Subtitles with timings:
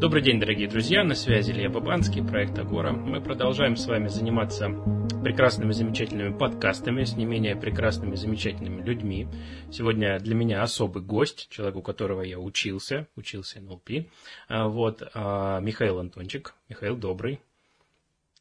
[0.00, 2.92] Добрый день, дорогие друзья, на связи Илья Бабанский, проект Агора.
[2.92, 4.68] Мы продолжаем с вами заниматься
[5.22, 9.26] прекрасными, замечательными подкастами с не менее прекрасными, замечательными людьми.
[9.70, 13.90] Сегодня для меня особый гость, человек, у которого я учился, учился НЛП.
[14.48, 16.54] А, вот, а, Михаил Антончик.
[16.68, 17.40] Михаил, добрый.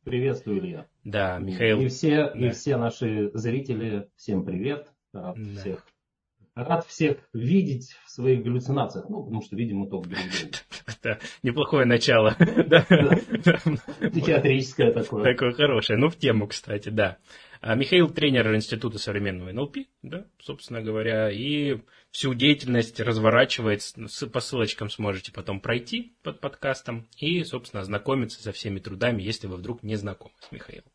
[0.03, 0.85] Приветствую, Илья.
[1.03, 1.81] Да, Михаил.
[1.81, 2.31] И все, да.
[2.33, 4.87] и все наши зрители, всем привет.
[5.11, 5.59] Рад да.
[5.59, 5.85] всех
[6.57, 9.09] рад всех видеть в своих галлюцинациях.
[9.09, 10.57] Ну, потому что видим мы только друг друга.
[10.87, 12.31] Это неплохое начало.
[14.11, 15.23] Психиатрическое такое.
[15.23, 15.99] Такое хорошее.
[15.99, 17.17] Ну, в тему, кстати, да.
[17.61, 21.79] А Михаил тренер Института современного НЛП, да, собственно говоря, и
[22.11, 23.81] всю деятельность разворачивает,
[24.31, 29.57] по ссылочкам сможете потом пройти под подкастом и, собственно, ознакомиться со всеми трудами, если вы
[29.57, 30.91] вдруг не знакомы с Михаилом.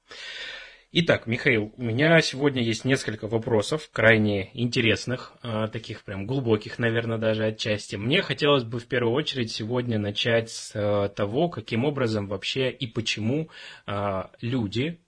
[0.95, 7.17] Итак, Михаил, у меня сегодня есть несколько вопросов, крайне интересных, а, таких прям глубоких, наверное,
[7.17, 7.97] даже отчасти.
[7.97, 12.87] Мне хотелось бы в первую очередь сегодня начать с а, того, каким образом вообще и
[12.87, 13.49] почему
[13.87, 15.01] а, люди,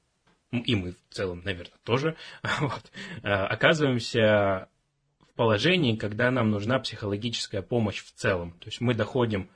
[0.53, 2.17] и мы в целом, наверное, тоже,
[2.61, 2.91] вот,
[3.23, 4.71] оказываемся
[5.21, 8.53] в положении, когда нам нужна психологическая помощь в целом.
[8.53, 9.51] То есть мы доходим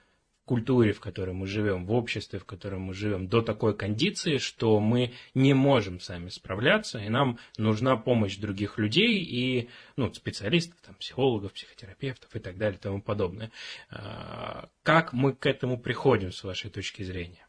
[0.48, 4.80] культуре, в которой мы живем, в обществе, в котором мы живем, до такой кондиции, что
[4.80, 10.94] мы не можем сами справляться, и нам нужна помощь других людей и ну, специалистов, там,
[10.94, 13.50] психологов, психотерапевтов и так далее и тому подобное.
[13.90, 17.46] А, как мы к этому приходим, с вашей точки зрения?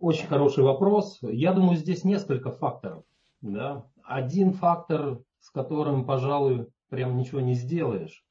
[0.00, 1.18] Очень хороший вопрос.
[1.22, 3.04] Я думаю, здесь несколько факторов.
[3.40, 3.84] Да?
[4.02, 8.24] Один фактор, с которым, пожалуй, прям ничего не сделаешь.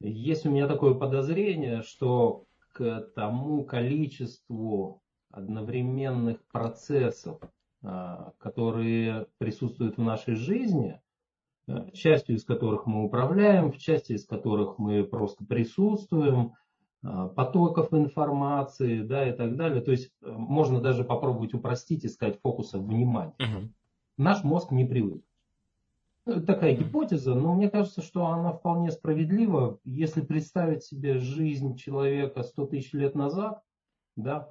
[0.00, 7.40] Есть у меня такое подозрение, что к тому количеству одновременных процессов,
[7.82, 11.00] а, которые присутствуют в нашей жизни,
[11.68, 16.54] а, частью из которых мы управляем, в части из которых мы просто присутствуем,
[17.02, 19.82] а, потоков информации, да, и так далее.
[19.82, 23.34] То есть э, можно даже попробовать упростить и сказать фокуса внимания.
[23.38, 23.68] Угу.
[24.18, 25.22] Наш мозг не привык
[26.24, 32.66] такая гипотеза, но мне кажется, что она вполне справедлива, если представить себе жизнь человека 100
[32.66, 33.62] тысяч лет назад,
[34.16, 34.48] да,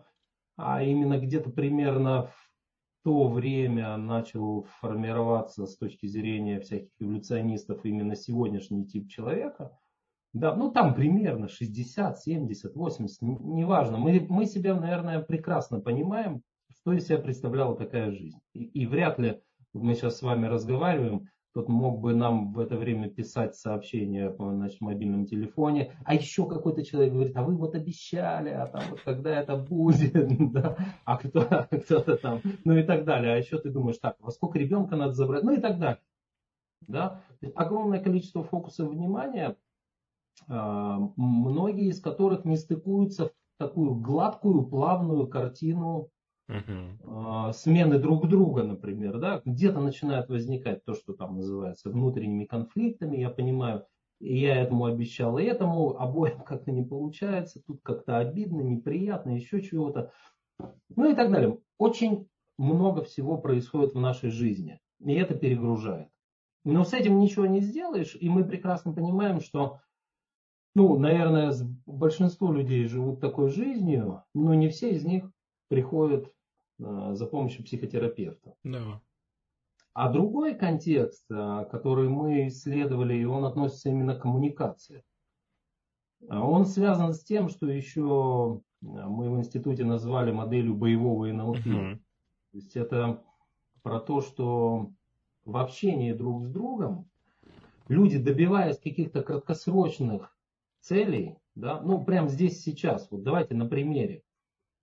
[0.55, 8.15] а именно где-то примерно в то время начал формироваться с точки зрения всяких эволюционистов именно
[8.15, 9.77] сегодняшний тип человека,
[10.31, 13.97] да, ну там примерно 60, 70, 80, неважно.
[13.97, 18.39] Мы, мы себя, наверное, прекрасно понимаем, что из себя представляла такая жизнь.
[18.53, 19.41] И, и вряд ли
[19.73, 24.51] мы сейчас с вами разговариваем, тот мог бы нам в это время писать сообщения по
[24.51, 25.95] нашем мобильном телефоне.
[26.03, 30.13] А еще какой-то человек говорит, а вы вот обещали, а там вот когда это будет,
[30.51, 33.33] да, а кто, кто-то там, ну и так далее.
[33.33, 36.01] А еще ты думаешь, так, во сколько ребенка надо забрать, ну и так далее.
[36.81, 37.21] Да?
[37.55, 39.55] Огромное количество фокусов внимания,
[40.47, 46.09] а, многие из которых не стыкуются в такую гладкую, плавную картину
[46.49, 47.53] Угу.
[47.53, 53.29] смены друг друга, например, да, где-то начинает возникать то, что там называется внутренними конфликтами, я
[53.29, 53.85] понимаю,
[54.19, 59.61] и я этому обещал, и этому обоим как-то не получается, тут как-то обидно, неприятно, еще
[59.61, 60.11] чего-то,
[60.95, 61.59] ну и так далее.
[61.77, 62.27] Очень
[62.57, 66.09] много всего происходит в нашей жизни, и это перегружает.
[66.65, 69.79] Но с этим ничего не сделаешь, и мы прекрасно понимаем, что,
[70.75, 71.53] ну, наверное,
[71.85, 75.29] большинство людей живут такой жизнью, но не все из них
[75.73, 76.31] приходят
[76.79, 78.53] а, за помощью психотерапевта.
[78.63, 79.01] Да.
[79.93, 85.03] А другой контекст, а, который мы исследовали, и он относится именно к коммуникации.
[86.29, 91.65] А он связан с тем, что еще мы в институте назвали моделью боевого НЛП.
[91.65, 91.99] Угу.
[92.51, 93.23] То есть это
[93.81, 94.91] про то, что
[95.43, 97.09] в общении друг с другом
[97.87, 100.37] люди, добиваясь каких-то краткосрочных
[100.81, 104.23] целей, да, ну прямо здесь сейчас, вот давайте на примере.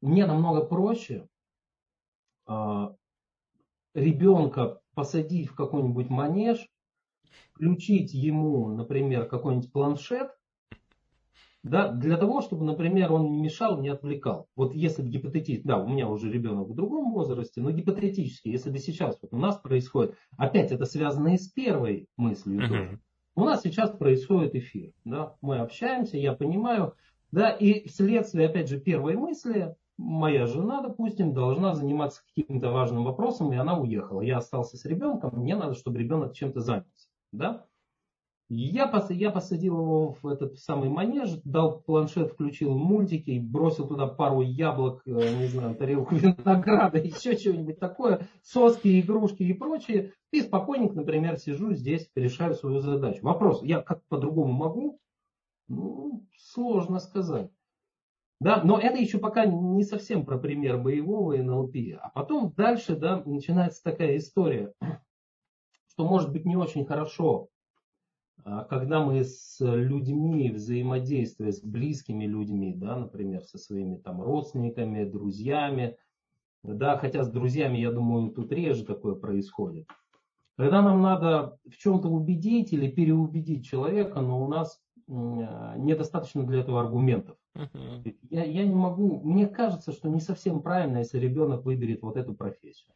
[0.00, 1.28] Мне намного проще
[2.48, 2.88] э,
[3.94, 6.68] ребенка посадить в какой-нибудь манеж,
[7.52, 10.30] включить ему, например, какой-нибудь планшет,
[11.62, 14.48] да, для того, чтобы, например, он не мешал, не отвлекал.
[14.56, 18.78] Вот если гипотетически, да, у меня уже ребенок в другом возрасте, но гипотетически, если бы
[18.78, 22.68] сейчас вот у нас происходит, опять это связано и с первой мыслью uh-huh.
[22.68, 23.00] тоже.
[23.36, 26.94] У нас сейчас происходит эфир, да, мы общаемся, я понимаю,
[27.30, 33.52] да, и вследствие, опять же, первой мысли, моя жена, допустим, должна заниматься каким-то важным вопросом,
[33.52, 34.22] и она уехала.
[34.22, 37.08] Я остался с ребенком, мне надо, чтобы ребенок чем-то занялся.
[37.32, 37.66] Да?
[38.48, 44.08] Я, пос, я посадил его в этот самый манеж, дал планшет, включил мультики, бросил туда
[44.08, 50.14] пару яблок, э, не знаю, тарелку винограда, еще чего-нибудь такое, соски, игрушки и прочее.
[50.32, 53.20] И спокойненько, например, сижу здесь, решаю свою задачу.
[53.22, 54.98] Вопрос, я как по-другому могу?
[55.68, 57.52] Ну, сложно сказать.
[58.40, 61.76] Да, но это еще пока не совсем про пример боевого НЛП.
[62.00, 64.72] А потом дальше да, начинается такая история,
[65.88, 67.48] что может быть не очень хорошо,
[68.42, 75.04] а когда мы с людьми взаимодействуем, с близкими людьми, да, например, со своими там родственниками,
[75.04, 75.98] друзьями,
[76.62, 79.86] да, хотя с друзьями, я думаю, тут реже такое происходит.
[80.56, 86.80] Когда нам надо в чем-то убедить или переубедить человека, но у нас недостаточно для этого
[86.80, 87.36] аргументов.
[87.56, 88.14] Uh-huh.
[88.30, 92.34] Я, я не могу, мне кажется, что не совсем правильно, если ребенок выберет вот эту
[92.34, 92.94] профессию.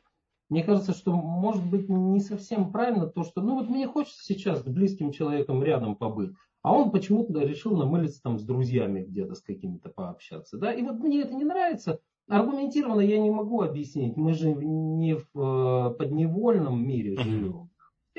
[0.49, 4.61] Мне кажется, что может быть не совсем правильно то, что, ну вот мне хочется сейчас
[4.61, 6.33] с близким человеком рядом побыть,
[6.63, 10.57] а он почему-то решил намылиться там с друзьями где-то, с какими-то пообщаться.
[10.59, 10.73] Да?
[10.73, 11.99] И вот мне это не нравится.
[12.29, 14.17] Аргументированно я не могу объяснить.
[14.17, 17.71] Мы же не в э, подневольном мире живем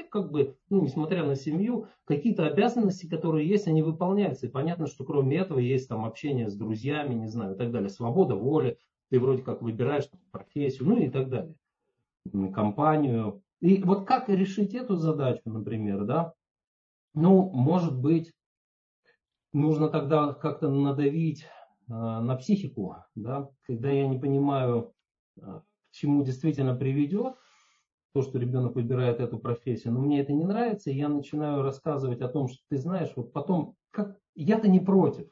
[0.03, 4.47] как бы, ну, несмотря на семью, какие-то обязанности, которые есть, они выполняются.
[4.47, 7.89] И понятно, что кроме этого есть там общение с друзьями, не знаю, и так далее.
[7.89, 8.77] Свобода воли,
[9.09, 11.56] ты вроде как выбираешь профессию, ну и так далее.
[12.53, 13.42] Компанию.
[13.62, 16.33] И вот как решить эту задачу, например, да?
[17.13, 18.33] Ну, может быть,
[19.53, 24.94] нужно тогда как-то надавить э, на психику, да, когда я не понимаю,
[25.38, 27.36] э, к чему действительно приведет,
[28.16, 32.22] то, что ребенок выбирает эту профессию, но мне это не нравится, и я начинаю рассказывать
[32.22, 35.28] о том, что ты знаешь, вот потом, как я-то не против,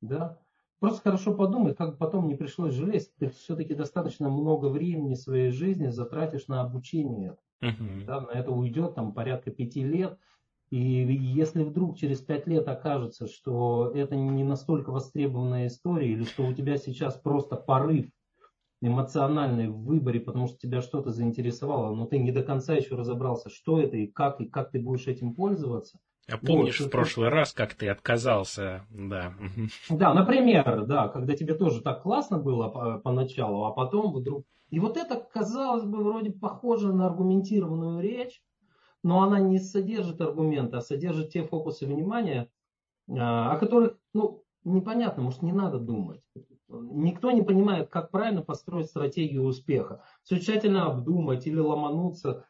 [0.00, 0.38] да,
[0.80, 5.88] просто хорошо подумай, как потом не пришлось жалеть, ты все-таки достаточно много времени своей жизни
[5.88, 8.06] затратишь на обучение, uh-huh.
[8.06, 10.18] да, на это уйдет там порядка пяти лет,
[10.70, 16.46] и если вдруг через пять лет окажется, что это не настолько востребованная история, или что
[16.46, 18.06] у тебя сейчас просто порыв
[18.82, 23.48] эмоциональный в выборе, потому что тебя что-то заинтересовало, но ты не до конца еще разобрался,
[23.48, 25.98] что это и как, и как ты будешь этим пользоваться.
[26.28, 27.36] А помнишь вот, в прошлый это...
[27.36, 29.34] раз, как ты отказался, да.
[29.88, 34.44] Да, например, да, когда тебе тоже так классно было поначалу, а потом вдруг...
[34.70, 38.42] И вот это, казалось бы, вроде похоже на аргументированную речь,
[39.02, 42.48] но она не содержит аргумента, а содержит те фокусы внимания,
[43.10, 46.22] а, о которых, ну, непонятно, может, не надо думать.
[46.80, 50.02] Никто не понимает, как правильно построить стратегию успеха.
[50.22, 52.46] Все тщательно обдумать или ломануться,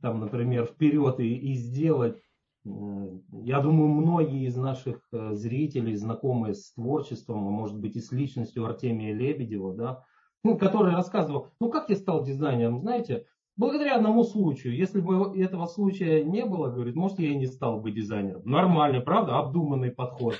[0.00, 2.20] там, например, вперед и, и сделать.
[2.64, 8.10] Я думаю, многие из наших э, зрителей, знакомые с творчеством, а может быть и с
[8.10, 10.04] личностью Артемия Лебедева, да,
[10.42, 13.26] ну, который рассказывал, ну как я стал дизайнером, знаете,
[13.56, 14.76] Благодаря одному случаю.
[14.76, 18.42] Если бы этого случая не было, говорит, может, я и не стал бы дизайнером.
[18.44, 19.38] Нормально, правда?
[19.38, 20.34] Обдуманный подход.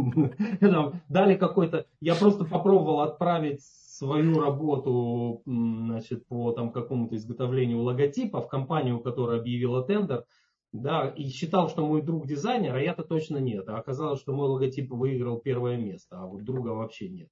[1.08, 1.86] Дали какой-то...
[2.00, 9.40] Я просто попробовал отправить свою работу значит, по там, какому-то изготовлению логотипа в компанию, которая
[9.40, 10.24] объявила тендер.
[10.72, 13.68] Да, и считал, что мой друг дизайнер, а я-то точно нет.
[13.68, 17.28] А оказалось, что мой логотип выиграл первое место, а вот друга вообще нет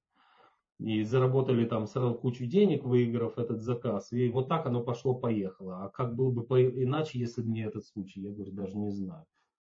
[0.79, 4.11] и заработали там сразу кучу денег, выиграв этот заказ.
[4.11, 5.83] И вот так оно пошло-поехало.
[5.83, 8.21] А как было бы иначе, если бы не этот случай?
[8.21, 9.25] Я говорю, даже не знаю.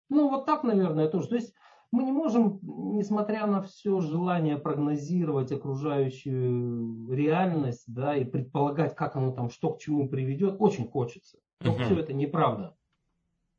[0.09, 1.29] Ну, вот так, наверное, тоже.
[1.29, 1.55] То есть
[1.91, 9.33] мы не можем, несмотря на все желание прогнозировать окружающую реальность, да, и предполагать, как оно
[9.33, 11.39] там, что к чему приведет, очень хочется.
[11.61, 11.83] Но угу.
[11.83, 12.77] все это неправда.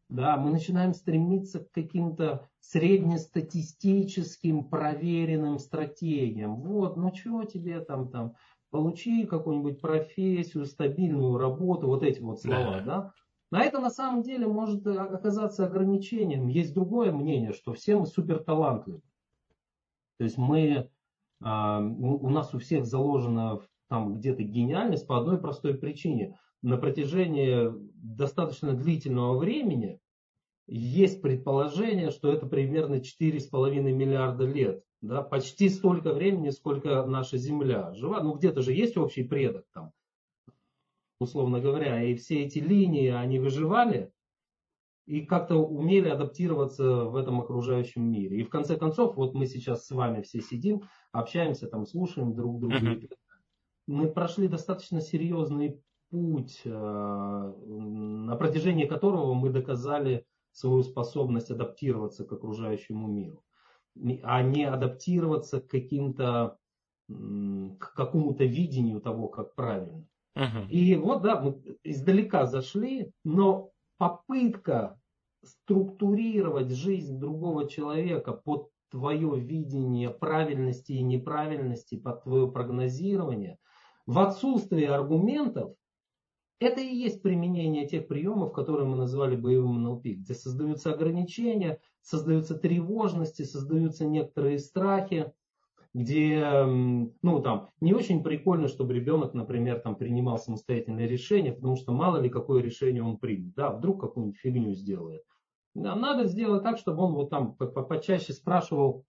[0.09, 6.61] Да, мы начинаем стремиться к каким-то среднестатистическим проверенным стратегиям.
[6.61, 8.35] Вот, ну чего тебе там, там,
[8.69, 12.81] получи какую-нибудь профессию, стабильную работу, вот эти вот слова, да.
[12.81, 13.13] да?
[13.51, 16.47] А это на самом деле может оказаться ограничением.
[16.47, 19.01] Есть другое мнение, что все мы супер талантливы.
[20.17, 20.89] То есть мы,
[21.41, 26.37] а, у нас у всех заложена там где-то гениальность по одной простой причине.
[26.65, 29.99] На протяжении достаточно длительного времени
[30.65, 34.83] есть предположение, что это примерно 4,5 миллиарда лет.
[34.99, 38.19] Да, почти столько времени, сколько наша Земля жива.
[38.23, 39.91] Ну, где-то же есть общий предок там,
[41.19, 42.01] условно говоря.
[42.01, 44.11] И все эти линии, они выживали
[45.05, 48.39] и как-то умели адаптироваться в этом окружающем мире.
[48.39, 50.81] И в конце концов, вот мы сейчас с вами все сидим,
[51.11, 52.95] общаемся, там, слушаем друг друга.
[52.95, 53.09] Uh-huh.
[53.85, 62.31] Мы прошли достаточно серьезный путь, э, на протяжении которого мы доказали свою способность адаптироваться к
[62.31, 63.43] окружающему миру,
[64.23, 66.57] а не адаптироваться к каким-то
[67.07, 70.07] к какому-то видению того, как правильно.
[70.35, 70.67] Uh-huh.
[70.69, 74.99] И вот, да, мы издалека зашли, но попытка
[75.43, 83.57] структурировать жизнь другого человека под твое видение правильности и неправильности, под твое прогнозирование,
[84.05, 85.75] в отсутствие аргументов
[86.59, 92.55] это и есть применение тех приемов, которые мы назвали боевым НЛП, где создаются ограничения, создаются
[92.57, 95.33] тревожности, создаются некоторые страхи.
[95.93, 101.93] где, ну, там, не очень прикольно, чтобы ребенок, например, там, принимал самостоятельное решение, потому что
[101.93, 105.23] мало ли какое решение он примет, да, вдруг какую-нибудь фигню сделает.
[105.73, 109.05] Нам надо сделать так, чтобы он вот там почаще спрашивал,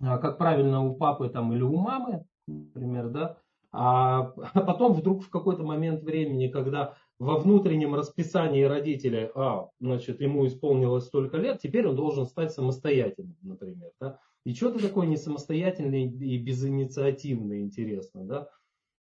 [0.00, 3.38] а, как правильно у папы там или у мамы, например, да,
[3.72, 10.46] а, потом вдруг в какой-то момент времени, когда во внутреннем расписании родителя, а, значит, ему
[10.46, 15.16] исполнилось столько лет, теперь он должен стать самостоятельным, например, да, и что ты такой не
[15.16, 18.48] самостоятельный и безинициативный, интересно, да?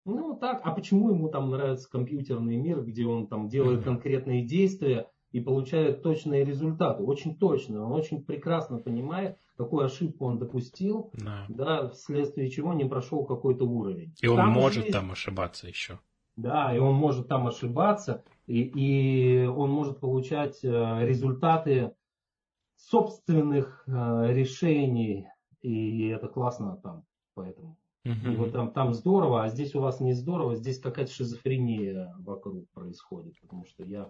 [0.04, 5.10] Ну так, а почему ему там нравится компьютерный мир, где он там делает конкретные действия,
[5.32, 11.44] и получает точные результаты, очень точно, он очень прекрасно понимает, какую ошибку он допустил, да,
[11.48, 14.14] да вследствие чего не прошел какой-то уровень.
[14.22, 15.98] И он там может есть, там ошибаться еще.
[16.36, 21.92] Да, и он может там ошибаться, и, и он может получать э, результаты
[22.76, 25.26] собственных э, решений,
[25.60, 27.76] и это классно там, поэтому.
[28.04, 32.70] И вот там, там здорово, а здесь у вас не здорово, здесь какая-то шизофрения вокруг
[32.70, 34.08] происходит, потому что я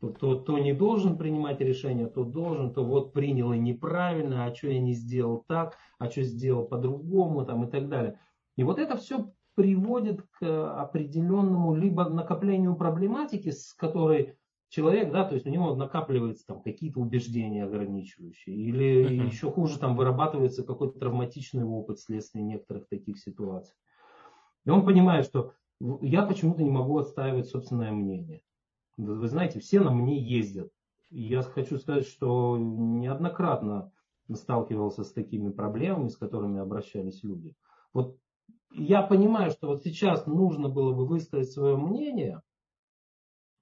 [0.00, 4.68] то, то, не должен принимать решение, то должен, то вот принял и неправильно, а что
[4.68, 8.18] я не сделал так, а что сделал по-другому там, и так далее.
[8.56, 14.36] И вот это все приводит к определенному либо накоплению проблематики, с которой
[14.68, 19.26] человек, да, то есть у него накапливаются там какие-то убеждения ограничивающие, или uh-huh.
[19.26, 23.74] еще хуже, там вырабатывается какой-то травматичный опыт вследствие некоторых таких ситуаций.
[24.66, 25.52] И он понимает, что
[26.00, 28.40] я почему-то не могу отстаивать собственное мнение.
[28.96, 30.70] Вы знаете, все на мне ездят.
[31.10, 33.92] я хочу сказать, что неоднократно
[34.32, 37.54] сталкивался с такими проблемами, с которыми обращались люди.
[37.92, 38.16] Вот
[38.72, 42.40] я понимаю, что вот сейчас нужно было бы высказать свое мнение,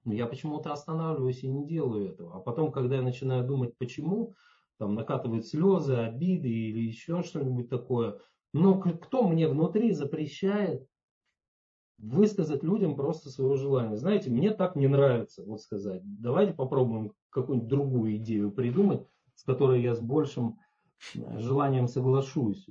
[0.05, 2.35] но я почему-то останавливаюсь и не делаю этого.
[2.35, 4.33] А потом, когда я начинаю думать, почему,
[4.77, 8.19] там накатывают слезы, обиды или еще что-нибудь такое,
[8.53, 10.87] но кто мне внутри запрещает
[11.97, 13.97] высказать людям просто свое желание.
[13.97, 16.01] Знаете, мне так не нравится, вот сказать.
[16.03, 20.59] Давайте попробуем какую-нибудь другую идею придумать, с которой я с большим
[21.15, 22.67] э, желанием соглашусь.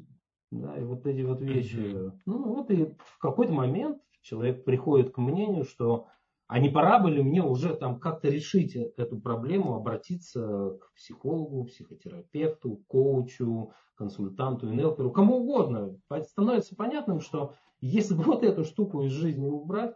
[0.50, 2.12] Да, и вот эти вот вещи.
[2.26, 6.08] Ну вот и в какой-то момент человек приходит к мнению, что
[6.46, 11.64] а не пора бы ли мне уже там как-то решить эту проблему, обратиться к психологу,
[11.64, 15.98] психотерапевту, коучу, консультанту, инелперу, кому угодно.
[16.26, 19.94] Становится понятным, что если бы вот эту штуку из жизни убрать,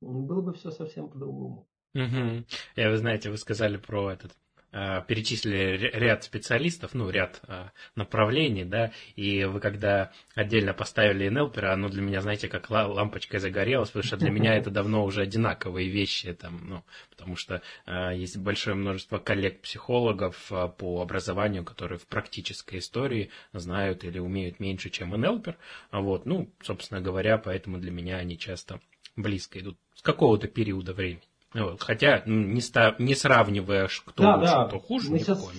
[0.00, 1.68] было бы все совсем по-другому.
[1.94, 2.44] Угу.
[2.76, 4.32] Я, вы знаете, вы сказали про этот
[4.72, 11.88] перечислили ряд специалистов, ну, ряд а, направлений, да, и вы когда отдельно поставили NLPR, оно
[11.88, 16.32] для меня, знаете, как лампочкой загорелось, потому что для меня это давно уже одинаковые вещи,
[16.32, 23.30] там, ну, потому что а, есть большое множество коллег-психологов по образованию, которые в практической истории
[23.52, 25.56] знают или умеют меньше, чем NLPR,
[25.92, 28.80] вот, ну, собственно говоря, поэтому для меня они часто
[29.16, 31.22] близко идут с какого-то периода времени.
[31.54, 31.82] Вот.
[31.82, 34.64] Хотя не, ста, не сравнивая, кто да, лучше, да.
[34.66, 35.50] кто хуже, мы сейчас,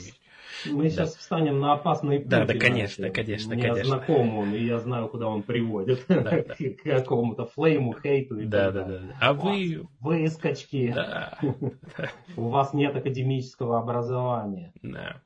[0.65, 0.89] Мы да.
[0.89, 2.29] сейчас встанем на опасный путь.
[2.29, 3.85] Да, да, конечно, конечно, Мне конечно.
[3.85, 6.05] знаком он, и я знаю, куда он приводит.
[6.07, 6.31] Да, да.
[6.43, 8.39] К какому-то флейму, хейту.
[8.39, 9.01] И да, да, да.
[9.19, 9.87] А вы...
[9.99, 10.91] Выскочки.
[10.93, 11.37] Да.
[12.37, 14.73] У вас нет академического образования.
[14.81, 15.21] Да.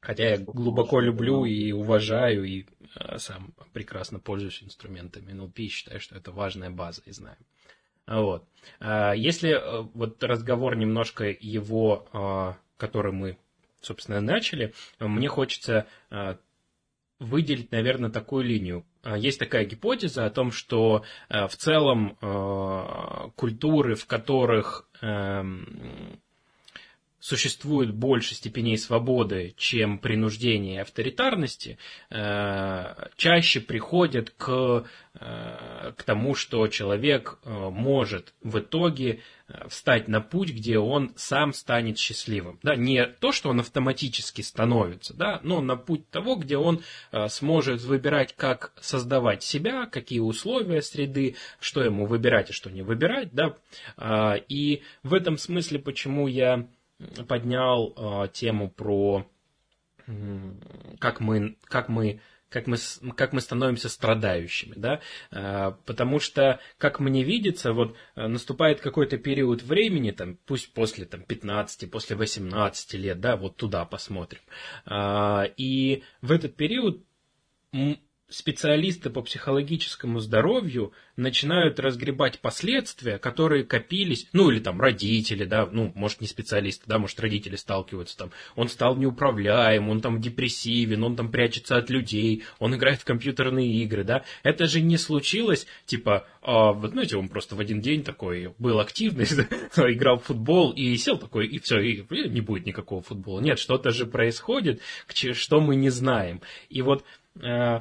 [0.00, 2.64] Хотя я глубоко люблю и уважаю, и
[2.96, 7.36] э, сам прекрасно пользуюсь инструментами NLP, считаю, что это важная база, и знаю.
[8.10, 8.44] Вот.
[8.80, 13.38] А, если э, вот разговор немножко его, а, который мы,
[13.80, 16.36] собственно, начали, мне хочется а,
[17.20, 18.84] выделить, наверное, такую линию.
[19.04, 22.16] Есть такая гипотеза о том, что в целом
[23.34, 26.20] культуры, в которых эм,
[27.20, 31.78] существует больше степеней свободы, чем принуждения и авторитарности,
[32.10, 39.20] э, чаще приходят к, э, к тому, что человек э, может в итоге
[39.66, 42.60] встать на путь, где он сам станет счастливым.
[42.62, 46.84] Да, не то, что он автоматически становится, да, но на путь того, где он
[47.26, 53.30] сможет выбирать, как создавать себя, какие условия среды, что ему выбирать и что не выбирать.
[53.32, 53.56] Да.
[54.48, 56.68] И в этом смысле, почему я
[57.28, 59.26] поднял э, тему про
[60.98, 62.76] как мы, как мы как мы,
[63.16, 69.18] как мы становимся страдающими, да, э, потому что, как мне видится, вот э, наступает какой-то
[69.18, 74.40] период времени, там, пусть после там, 15, после 18 лет, да, вот туда посмотрим,
[74.84, 77.04] э, и в этот период
[78.30, 85.92] специалисты по психологическому здоровью начинают разгребать последствия, которые копились, ну или там родители, да, ну,
[85.94, 91.16] может не специалисты, да, может родители сталкиваются там, он стал неуправляем, он там депрессивен, он
[91.16, 96.26] там прячется от людей, он играет в компьютерные игры, да, это же не случилось, типа,
[96.42, 99.24] а, вот знаете, он просто в один день такой был активный,
[99.76, 103.40] играл в футбол и сел такой, и все, и не будет никакого футбола.
[103.40, 104.80] Нет, что-то же происходит,
[105.12, 106.40] что мы не знаем.
[106.68, 107.04] И вот
[107.42, 107.80] э,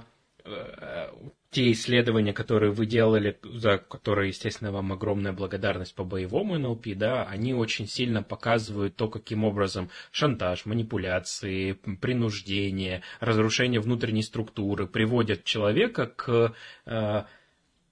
[1.52, 7.24] те исследования, которые вы делали, за которые, естественно, вам огромная благодарность по боевому НЛП, да,
[7.24, 16.06] они очень сильно показывают то, каким образом шантаж, манипуляции, принуждение, разрушение внутренней структуры приводят человека
[16.08, 16.54] к,
[16.86, 17.24] э,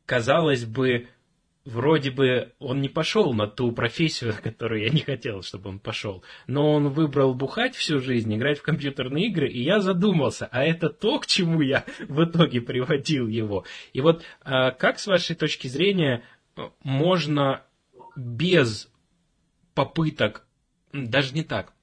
[0.06, 1.08] казалось бы,
[1.68, 5.80] вроде бы он не пошел на ту профессию, на которую я не хотел, чтобы он
[5.80, 10.64] пошел, но он выбрал бухать всю жизнь, играть в компьютерные игры, и я задумался, а
[10.64, 13.66] это то, к чему я в итоге приводил его.
[13.92, 16.24] И вот а, как с вашей точки зрения
[16.84, 17.64] можно
[18.16, 18.90] без
[19.74, 20.48] попыток,
[20.94, 21.74] даже не так,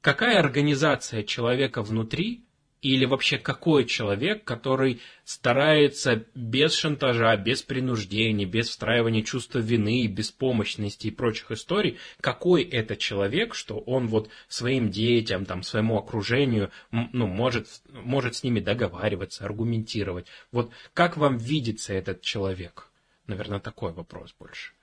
[0.00, 2.44] какая организация человека внутри
[2.84, 11.06] или вообще какой человек, который старается без шантажа, без принуждения, без встраивания чувства вины, беспомощности
[11.06, 17.26] и прочих историй, какой это человек, что он вот своим детям, там, своему окружению, ну,
[17.26, 20.26] может, может с ними договариваться, аргументировать.
[20.52, 22.90] Вот как вам видится этот человек?
[23.26, 24.74] Наверное, такой вопрос больше.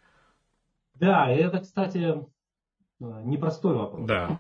[0.95, 2.15] Да, это, кстати,
[2.99, 4.07] непростой вопрос.
[4.07, 4.39] Да.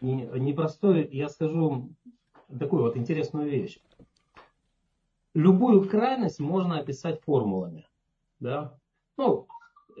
[0.00, 1.90] Непростой, я скажу,
[2.58, 3.78] такую вот интересную вещь.
[5.34, 7.86] Любую крайность можно описать формулами.
[8.40, 8.78] Да?
[9.16, 9.46] Ну,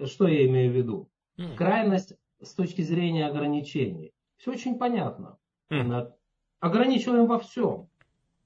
[0.04, 1.08] что я имею в виду?
[1.56, 4.12] Крайность с точки зрения ограничений.
[4.36, 5.38] Все очень понятно.
[5.70, 6.12] Mm.
[6.60, 7.88] Ограничиваем во всем.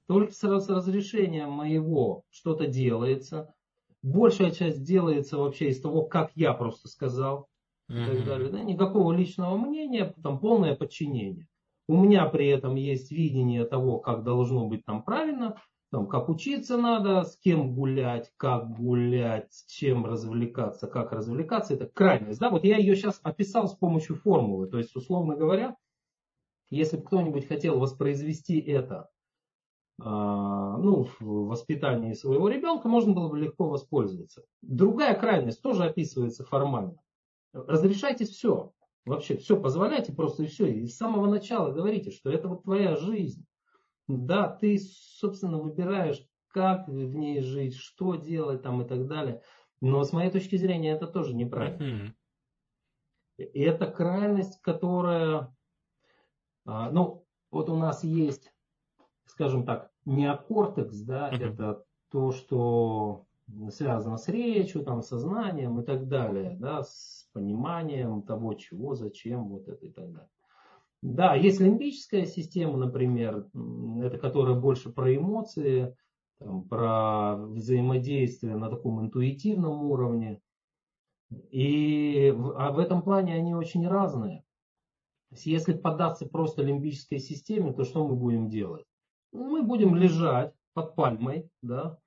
[0.07, 3.53] Только с разрешением моего что-то делается.
[4.01, 7.49] Большая часть делается вообще из того, как я просто сказал.
[7.89, 8.03] Mm-hmm.
[8.03, 8.49] И так далее.
[8.49, 8.63] Да?
[8.63, 11.47] Никакого личного мнения, там полное подчинение.
[11.87, 16.77] У меня при этом есть видение того, как должно быть там правильно, там, как учиться
[16.77, 21.75] надо, с кем гулять, как гулять, с чем развлекаться, как развлекаться.
[21.75, 22.39] Это крайность.
[22.39, 22.49] Да?
[22.49, 24.67] Вот я ее сейчас описал с помощью формулы.
[24.67, 25.77] То есть, условно говоря,
[26.69, 29.09] если бы кто-нибудь хотел воспроизвести это
[29.99, 34.43] а, ну, в воспитании своего ребенка, можно было бы легко воспользоваться.
[34.61, 36.97] Другая крайность тоже описывается формально.
[37.53, 38.73] Разрешайте все.
[39.07, 40.67] Вообще все позволяйте просто и все.
[40.67, 43.45] И с самого начала говорите, что это вот твоя жизнь.
[44.07, 49.41] Да, ты, собственно, выбираешь, как в ней жить, что делать там и так далее.
[49.79, 52.13] Но с моей точки зрения это тоже неправильно.
[53.37, 55.55] И это крайность, которая,
[56.65, 58.51] а, ну, вот у нас есть,
[59.25, 61.53] скажем так, неокортекс, да, uh-huh.
[61.53, 63.26] это то, что
[63.71, 69.67] связано с речью, там, сознанием и так далее, да, с пониманием того, чего, зачем, вот
[69.67, 70.29] это и так далее.
[71.01, 73.47] Да, есть лимбическая система, например,
[74.01, 75.95] это которая больше про эмоции,
[76.39, 80.41] там, про взаимодействие на таком интуитивном уровне.
[81.51, 84.43] И а в этом плане они очень разные.
[85.31, 88.85] Если поддаться просто лимбической системе, то что мы будем делать?
[89.31, 91.99] Мы будем лежать под пальмой, да,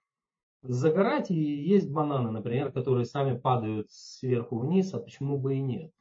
[0.63, 5.93] загорать и есть бананы, например, которые сами падают сверху вниз, а почему бы и нет.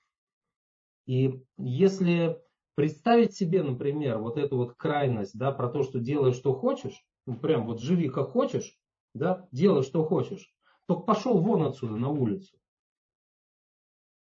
[1.05, 2.39] И если
[2.75, 7.37] представить себе, например, вот эту вот крайность, да, про то, что делай, что хочешь, ну,
[7.37, 8.77] прям вот живи как хочешь,
[9.13, 10.53] да, делай, что хочешь,
[10.85, 12.55] только пошел вон отсюда на улицу.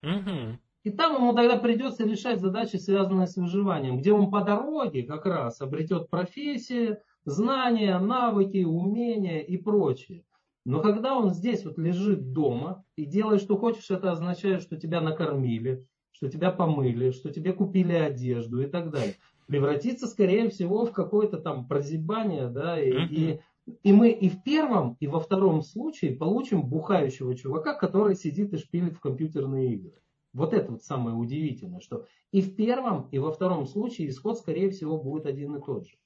[0.03, 0.59] Угу.
[0.85, 5.27] И там ему тогда придется решать задачи, связанные с выживанием, где он по дороге как
[5.27, 10.24] раз обретет профессию, знания, навыки, умения и прочее.
[10.64, 15.00] Но когда он здесь вот лежит дома и делает, что хочешь, это означает, что тебя
[15.00, 19.16] накормили, что тебя помыли, что тебе купили одежду и так далее.
[19.48, 23.40] Превратится, скорее всего, в какое-то там прозябание, да, и, и,
[23.82, 28.58] и мы и в первом, и во втором случае получим бухающего чувака, который сидит и
[28.58, 29.94] шпилит в компьютерные игры.
[30.32, 34.70] Вот это вот самое удивительное, что и в первом, и во втором случае исход, скорее
[34.70, 35.96] всего, будет один и тот же.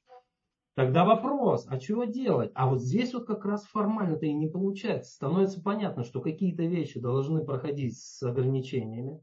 [0.76, 2.52] Тогда вопрос, а чего делать?
[2.54, 5.14] А вот здесь вот как раз формально-то и не получается.
[5.14, 9.22] Становится понятно, что какие-то вещи должны проходить с ограничениями.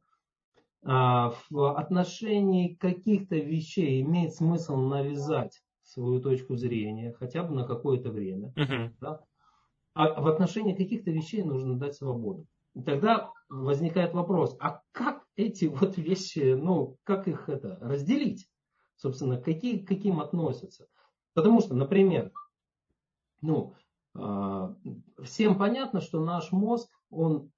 [0.84, 8.10] А в отношении каких-то вещей имеет смысл навязать свою точку зрения, хотя бы на какое-то
[8.10, 8.52] время.
[8.58, 8.90] Uh-huh.
[9.00, 9.22] Да?
[9.94, 12.48] А в отношении каких-то вещей нужно дать свободу.
[12.74, 18.50] И тогда возникает вопрос, а как эти вот вещи, ну, как их это разделить?
[18.96, 20.88] Собственно, какие, к каким относятся?
[21.34, 22.32] Потому что, например,
[23.42, 23.74] ну,
[24.16, 24.74] э,
[25.24, 27.52] всем понятно, что наш мозг, он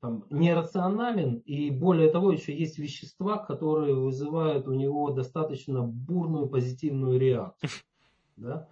[0.00, 7.18] там, нерационален, и более того, еще есть вещества, которые вызывают у него достаточно бурную позитивную
[7.18, 7.70] реакцию.
[8.36, 8.68] Да?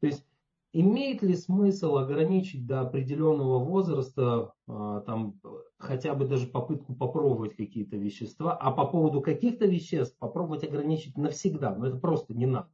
[0.00, 0.26] То есть
[0.72, 5.40] имеет ли смысл ограничить до определенного возраста а, там,
[5.78, 11.76] хотя бы даже попытку попробовать какие-то вещества, а по поводу каких-то веществ попробовать ограничить навсегда,
[11.76, 12.68] но это просто не надо.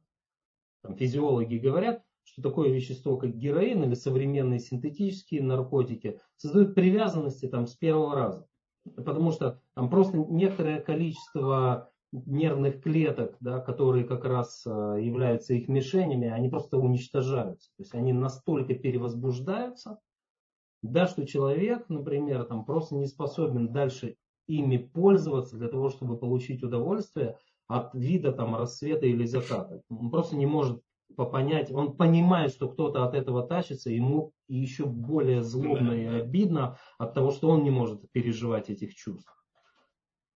[0.81, 7.67] Там, физиологи говорят, что такое вещество, как героин или современные синтетические наркотики, создают привязанности там,
[7.67, 8.47] с первого раза.
[8.95, 15.67] Потому что там просто некоторое количество нервных клеток, да, которые как раз а, являются их
[15.67, 17.69] мишенями, они просто уничтожаются.
[17.77, 19.99] То есть они настолько перевозбуждаются,
[20.81, 24.17] да, что человек, например, там, просто не способен дальше
[24.47, 27.37] ими пользоваться для того, чтобы получить удовольствие
[27.71, 29.81] от вида там, рассвета или заката.
[29.89, 30.81] Он просто не может
[31.15, 37.13] понять, он понимает, что кто-то от этого тащится, ему еще более злобно и обидно от
[37.13, 39.31] того, что он не может переживать этих чувств.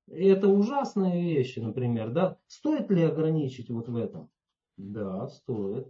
[0.08, 2.38] И это ужасные вещи, например, да.
[2.48, 4.30] Стоит ли ограничить вот в этом?
[4.78, 5.88] Да, стоит.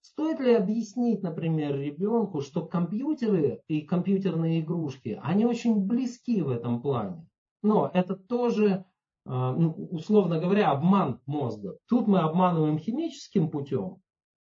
[0.00, 6.80] Стоит ли объяснить, например, ребенку, что компьютеры и компьютерные игрушки, они очень близки в этом
[6.80, 7.26] плане.
[7.62, 8.84] Но это тоже,
[9.26, 11.76] ну, условно говоря, обман мозга.
[11.88, 13.98] Тут мы обманываем химическим путем,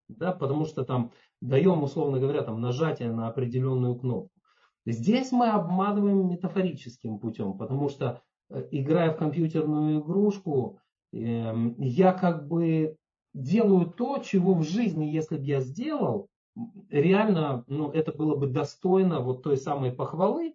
[0.08, 4.32] да, потому что там даем, условно говоря, там нажатие на определенную кнопку.
[4.86, 10.80] Здесь мы обманываем метафорическим путем, потому что э, играя в компьютерную игрушку,
[11.12, 12.96] эм, я как бы
[13.34, 16.30] делаю то, чего в жизни, если бы я сделал,
[16.90, 20.54] реально, ну, это было бы достойно вот той самой похвалы,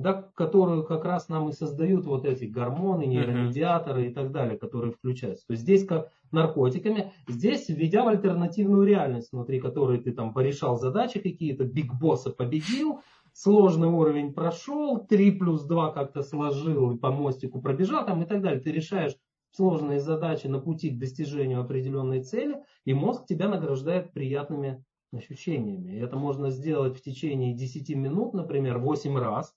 [0.00, 4.92] да, которую как раз нам и создают вот эти гормоны, нейромедиаторы и так далее, которые
[4.92, 5.46] включаются.
[5.46, 10.76] То есть здесь как наркотиками, здесь введя в альтернативную реальность, внутри которой ты там порешал
[10.76, 13.00] задачи какие-то, биг босса победил,
[13.32, 18.42] сложный уровень прошел, 3 плюс 2 как-то сложил и по мостику пробежал там и так
[18.42, 18.60] далее.
[18.60, 19.16] Ты решаешь
[19.52, 25.96] сложные задачи на пути к достижению определенной цели, и мозг тебя награждает приятными ощущениями.
[25.96, 29.52] И это можно сделать в течение 10 минут, например, 8 раз,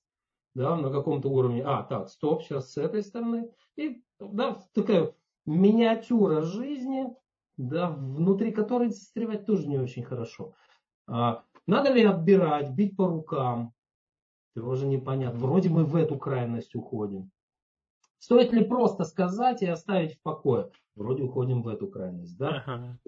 [0.56, 1.64] да, на каком-то уровне.
[1.64, 3.50] А, так, стоп, сейчас с этой стороны.
[3.76, 5.14] И да, такая
[5.46, 7.08] миниатюра жизни,
[7.58, 10.54] да, внутри которой застревать тоже не очень хорошо.
[11.08, 13.74] А, надо ли отбирать, бить по рукам?
[14.56, 15.40] Тоже непонятно.
[15.40, 17.32] Вроде мы в эту крайность уходим.
[18.20, 20.72] Стоит ли просто сказать и оставить в покое?
[20.96, 22.64] Вроде уходим в эту крайность, да?
[22.66, 23.00] Ага.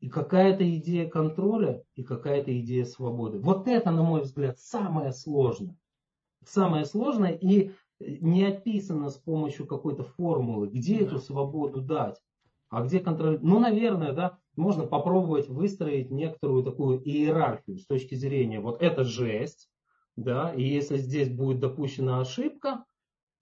[0.00, 3.38] И какая-то идея контроля, и какая-то идея свободы.
[3.38, 5.76] Вот это, на мой взгляд, самое сложное.
[6.44, 12.20] Самое сложное и не описано с помощью какой-то формулы, где эту свободу дать,
[12.68, 13.38] а где контроль.
[13.42, 19.70] Ну, наверное, да, можно попробовать выстроить некоторую такую иерархию с точки зрения, вот это жесть,
[20.16, 22.84] да, и если здесь будет допущена ошибка,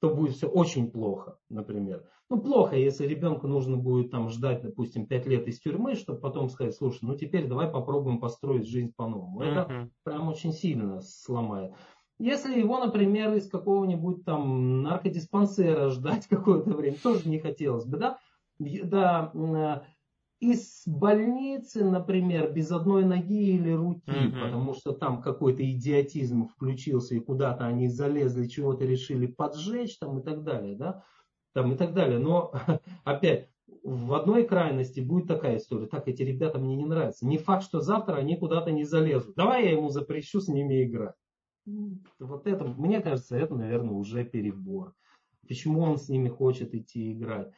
[0.01, 2.05] то будет все очень плохо, например.
[2.31, 6.49] Ну, плохо, если ребенку нужно будет там ждать, допустим, 5 лет из тюрьмы, чтобы потом
[6.49, 9.43] сказать, слушай, ну теперь давай попробуем построить жизнь по-новому.
[9.43, 9.91] Это uh-huh.
[10.05, 11.73] прям очень сильно сломает.
[12.19, 18.19] Если его, например, из какого-нибудь там наркодиспансера ждать какое-то время, тоже не хотелось бы, да?
[18.59, 19.33] Да,
[20.41, 24.41] из больницы, например, без одной ноги или руки, угу.
[24.43, 30.23] потому что там какой-то идиотизм включился и куда-то они залезли, чего-то решили поджечь там и
[30.23, 31.03] так далее, да,
[31.55, 32.19] там и так далее.
[32.19, 32.53] Но
[33.05, 33.49] опять
[33.83, 35.87] в одной крайности будет такая история.
[35.87, 37.27] Так, эти ребята мне не нравятся.
[37.27, 39.35] Не факт, что завтра они куда-то не залезут.
[39.37, 41.15] Давай я ему запрещу с ними играть.
[42.19, 44.95] Вот это, мне кажется, это, наверное, уже перебор.
[45.47, 47.53] Почему он с ними хочет идти играть?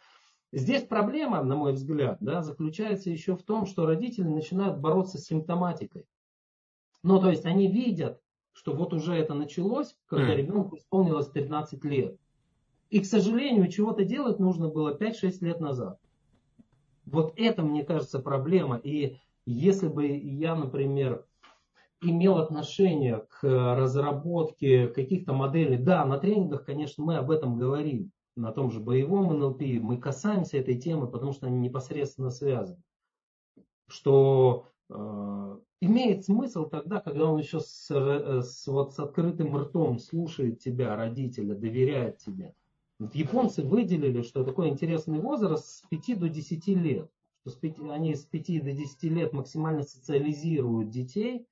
[0.53, 5.25] Здесь проблема, на мой взгляд, да, заключается еще в том, что родители начинают бороться с
[5.25, 6.07] симптоматикой.
[7.03, 8.21] Ну, то есть они видят,
[8.53, 10.37] что вот уже это началось, когда mm.
[10.37, 12.19] ребенку исполнилось 13 лет.
[12.90, 16.01] И, к сожалению, чего-то делать нужно было 5-6 лет назад.
[17.05, 18.77] Вот это, мне кажется, проблема.
[18.77, 21.27] И если бы я, например,
[22.02, 28.52] имел отношение к разработке каких-то моделей, да, на тренингах, конечно, мы об этом говорим на
[28.52, 32.82] том же боевом НЛП, мы касаемся этой темы, потому что они непосредственно связаны.
[33.88, 39.98] Что э, имеет смысл тогда, когда он еще с, э, с, вот, с открытым ртом
[39.98, 42.54] слушает тебя, родителя, доверяет тебе.
[42.98, 47.11] Вот японцы выделили, что такой интересный возраст с 5 до 10 лет.
[47.40, 51.46] Что с 5, они с 5 до 10 лет максимально социализируют детей.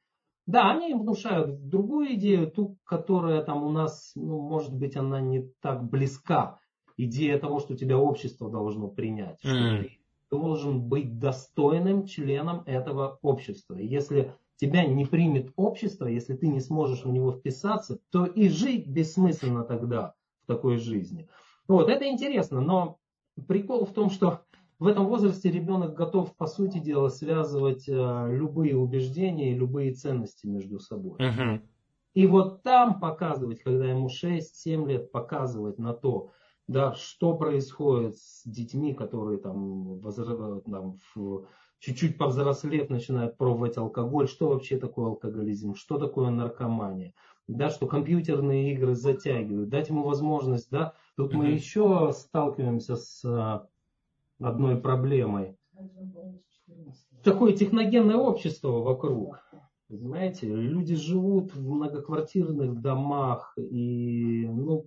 [0.47, 5.21] Да, они им внушают другую идею, ту, которая там у нас, ну, может быть, она
[5.21, 6.59] не так близка
[6.97, 9.49] идея того, что тебя общество должно принять, mm.
[9.49, 9.99] что ты
[10.31, 13.77] должен быть достойным членом этого общества.
[13.77, 18.49] И если тебя не примет общество, если ты не сможешь в него вписаться, то и
[18.49, 21.29] жить бессмысленно тогда в такой жизни.
[21.67, 22.99] Вот, это интересно, но
[23.49, 24.43] прикол в том, что
[24.79, 30.47] в этом возрасте ребенок готов, по сути дела, связывать э, любые убеждения и любые ценности
[30.47, 31.15] между собой.
[31.15, 31.63] Угу.
[32.15, 36.31] И вот там показывать, когда ему 6-7 лет, показывать на то,
[36.67, 40.61] да, что происходит с детьми, которые там, возра...
[40.61, 41.47] там в...
[41.79, 47.13] чуть-чуть повзрослев начинают пробовать алкоголь, что вообще такое алкоголизм, что такое наркомания,
[47.49, 51.37] да, что компьютерные игры затягивают, дать ему возможность, да, тут mm-hmm.
[51.37, 53.67] мы еще сталкиваемся с а,
[54.41, 55.57] одной проблемой.
[57.23, 59.41] Такое техногенное общество вокруг.
[59.89, 64.87] Знаете, люди живут в многоквартирных домах и, ну,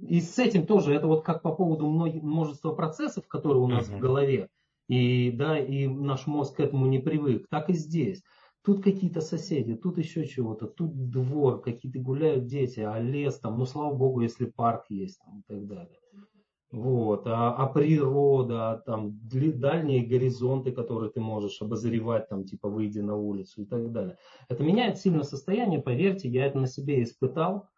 [0.00, 3.96] и с этим тоже, это вот как по поводу множества процессов, которые у нас uh-huh.
[3.96, 4.48] в голове,
[4.88, 8.22] и, да, и наш мозг к этому не привык, так и здесь.
[8.64, 13.66] Тут какие-то соседи, тут еще чего-то, тут двор, какие-то гуляют дети, а лес там, ну
[13.66, 15.98] слава богу, если парк есть там, и так далее.
[16.70, 23.16] Вот, а, а природа, там, дальние горизонты, которые ты можешь обозревать, там, типа, выйдя на
[23.16, 24.18] улицу и так далее.
[24.50, 27.68] Это меняет сильно состояние, поверьте, я это на себе испытал.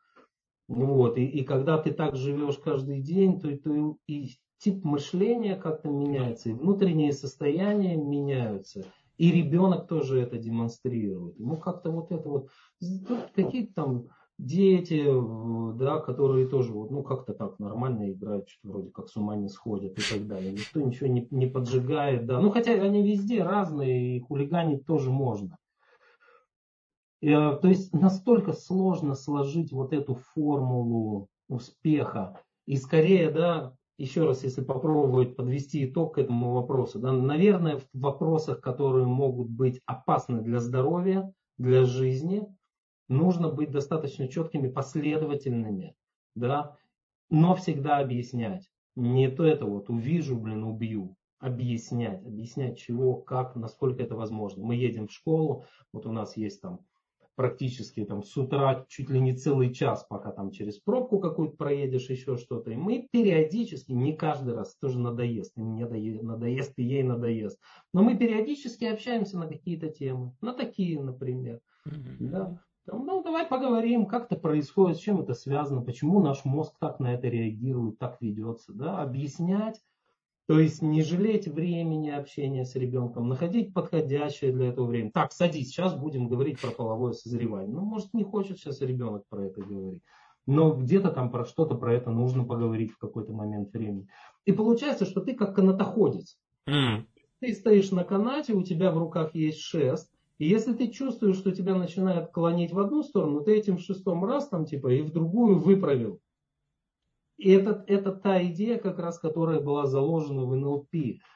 [0.67, 5.89] Вот, и, и когда ты так живешь каждый день, то, то и тип мышления как-то
[5.89, 8.85] меняется, и внутренние состояния меняются.
[9.19, 11.39] И ребенок тоже это демонстрирует.
[11.39, 12.49] Ему как-то вот это вот,
[13.35, 14.09] какие-то там
[14.45, 15.05] дети,
[15.79, 19.49] да, которые тоже вот, ну, как-то так нормально играют, что вроде как с ума не
[19.49, 20.53] сходят и так далее.
[20.53, 22.41] Никто ничего не, не поджигает, да.
[22.41, 25.57] Ну, хотя они везде разные, и хулиганить тоже можно.
[27.23, 32.41] Э, то есть настолько сложно сложить вот эту формулу успеха.
[32.67, 37.87] И скорее, да, еще раз, если попробовать подвести итог к этому вопросу, да, наверное, в
[37.93, 42.47] вопросах, которые могут быть опасны для здоровья, для жизни,
[43.11, 45.95] нужно быть достаточно четкими, последовательными,
[46.35, 46.77] да,
[47.29, 48.71] но всегда объяснять.
[48.97, 51.17] Не то это вот увижу, блин, убью.
[51.39, 54.63] Объяснять, объяснять чего, как, насколько это возможно.
[54.63, 56.81] Мы едем в школу, вот у нас есть там
[57.35, 62.11] практически там с утра чуть ли не целый час, пока там через пробку какую-то проедешь,
[62.11, 62.71] еще что-то.
[62.71, 67.59] И мы периодически, не каждый раз, тоже надоест, и мне надоест, и ей надоест.
[67.95, 71.63] Но мы периодически общаемся на какие-то темы, на такие, например.
[71.89, 72.17] Mm-hmm.
[72.19, 72.63] Да.
[72.87, 77.15] Ну, давай поговорим, как это происходит, с чем это связано, почему наш мозг так на
[77.15, 79.81] это реагирует, так ведется, да, объяснять,
[80.51, 85.13] то есть не жалеть времени общения с ребенком, находить подходящее для этого время.
[85.13, 87.73] Так, садись, сейчас будем говорить про половое созревание.
[87.73, 90.03] Ну, может, не хочет сейчас ребенок про это говорить.
[90.47, 94.09] Но где-то там про что-то про это нужно поговорить в какой-то момент времени.
[94.45, 96.37] И получается, что ты как канатоходец.
[96.69, 97.05] Mm.
[97.39, 101.53] Ты стоишь на канате, у тебя в руках есть шест, и если ты чувствуешь, что
[101.53, 105.59] тебя начинает клонить в одну сторону, ты этим шестом раз там типа и в другую
[105.59, 106.23] выправил.
[107.37, 110.95] И это, это та идея, как раз, которая была заложена в НЛП.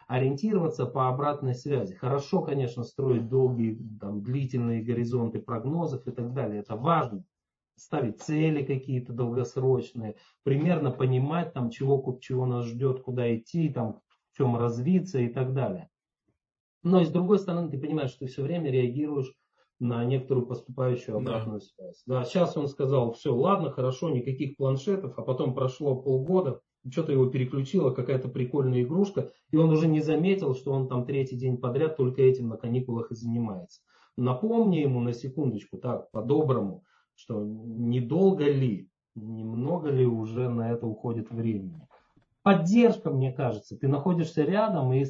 [0.08, 1.94] Ориентироваться по обратной связи.
[1.94, 6.60] Хорошо, конечно, строить долгие, там, длительные горизонты прогнозов и так далее.
[6.60, 7.24] Это важно.
[7.76, 10.16] Ставить цели какие-то долгосрочные.
[10.44, 14.00] Примерно понимать, там, чего, чего нас ждет, куда идти, там,
[14.32, 15.90] в чем развиться и так далее.
[16.84, 19.32] Но и с другой стороны, ты понимаешь, что ты все время реагируешь
[19.80, 21.66] на некоторую поступающую обратную да.
[21.66, 22.02] связь.
[22.06, 27.26] Да, сейчас он сказал, все, ладно, хорошо, никаких планшетов, а потом прошло полгода, что-то его
[27.26, 31.96] переключила какая-то прикольная игрушка, и он уже не заметил, что он там третий день подряд
[31.96, 33.80] только этим на каникулах и занимается.
[34.16, 41.30] Напомни ему на секундочку, так, по-доброму, что недолго ли, немного ли уже на это уходит
[41.30, 41.88] времени.
[42.42, 45.04] Поддержка, мне кажется, ты находишься рядом и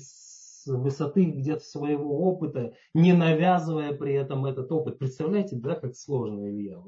[0.66, 4.98] высоты где-то своего опыта, не навязывая при этом этот опыт.
[4.98, 6.82] Представляете, да, как сложно, Илья?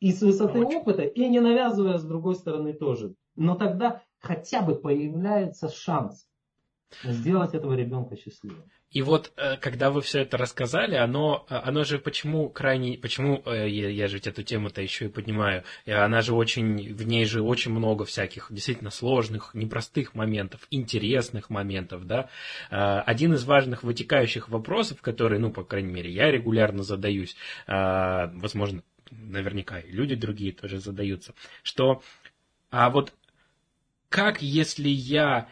[0.00, 0.78] И с высоты Очень.
[0.78, 3.14] опыта, и не навязывая с другой стороны тоже.
[3.34, 6.26] Но тогда хотя бы появляется шанс
[7.02, 8.64] сделать этого ребенка счастливым.
[8.90, 13.42] И вот, э, когда вы все это рассказали, оно, э, оно же почему крайне, почему,
[13.44, 17.26] э, я, я же ведь эту тему-то еще и поднимаю, она же очень, в ней
[17.26, 22.30] же очень много всяких действительно сложных, непростых моментов, интересных моментов, да.
[22.70, 29.80] Один из важных вытекающих вопросов, которые, ну, по крайней мере, я регулярно задаюсь, возможно, наверняка
[29.80, 32.02] и люди другие тоже задаются, что,
[32.70, 33.12] а вот
[34.08, 35.48] как, если я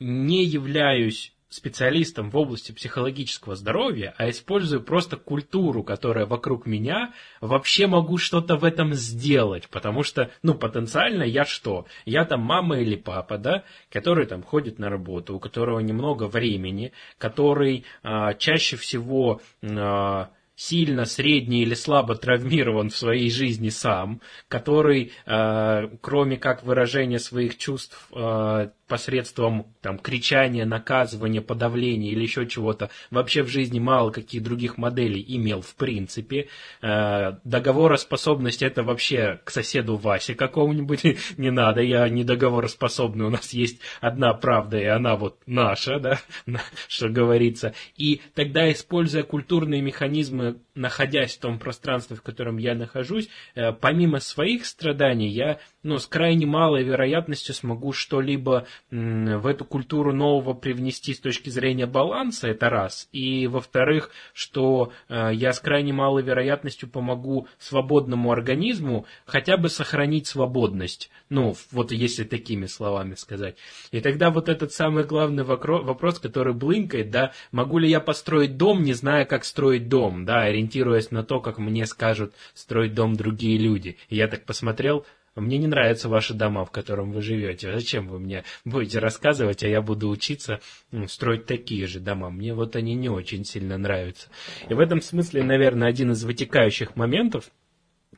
[0.00, 7.88] не являюсь специалистом в области психологического здоровья, а использую просто культуру, которая вокруг меня, вообще
[7.88, 11.86] могу что-то в этом сделать, потому что, ну, потенциально я что?
[12.04, 16.92] Я там мама или папа, да, который там ходит на работу, у которого немного времени,
[17.18, 25.12] который а, чаще всего а, сильно, средне или слабо травмирован в своей жизни сам, который,
[25.24, 32.90] э, кроме как выражения своих чувств э, посредством там, кричания, наказывания, подавления или еще чего-то,
[33.10, 36.48] вообще в жизни мало каких других моделей имел в принципе.
[36.82, 41.04] Э, договороспособность это вообще к соседу Васе какому-нибудь
[41.38, 46.20] не надо, я не договороспособный, у нас есть одна правда, и она вот наша, да,
[46.88, 47.72] что говорится.
[47.96, 54.18] И тогда, используя культурные механизмы, находясь в том пространстве, в котором я нахожусь, э, помимо
[54.18, 61.14] своих страданий, я ну, с крайне малой вероятностью смогу что-либо в эту культуру нового привнести
[61.14, 63.08] с точки зрения баланса, это раз.
[63.12, 70.26] И во-вторых, что э, я с крайне малой вероятностью помогу свободному организму хотя бы сохранить
[70.26, 71.10] свободность.
[71.28, 73.56] Ну, вот если такими словами сказать.
[73.90, 78.82] И тогда вот этот самый главный вопрос, который блынкает, да, могу ли я построить дом,
[78.82, 83.58] не зная, как строить дом, да, ориентируясь на то, как мне скажут строить дом другие
[83.58, 83.96] люди.
[84.08, 85.04] И я так посмотрел,
[85.34, 87.72] мне не нравятся ваши дома, в котором вы живете.
[87.72, 90.60] Зачем вы мне будете рассказывать, а я буду учиться
[91.06, 92.30] строить такие же дома?
[92.30, 94.28] Мне вот они не очень сильно нравятся.
[94.68, 97.50] И в этом смысле, наверное, один из вытекающих моментов,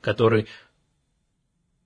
[0.00, 0.46] который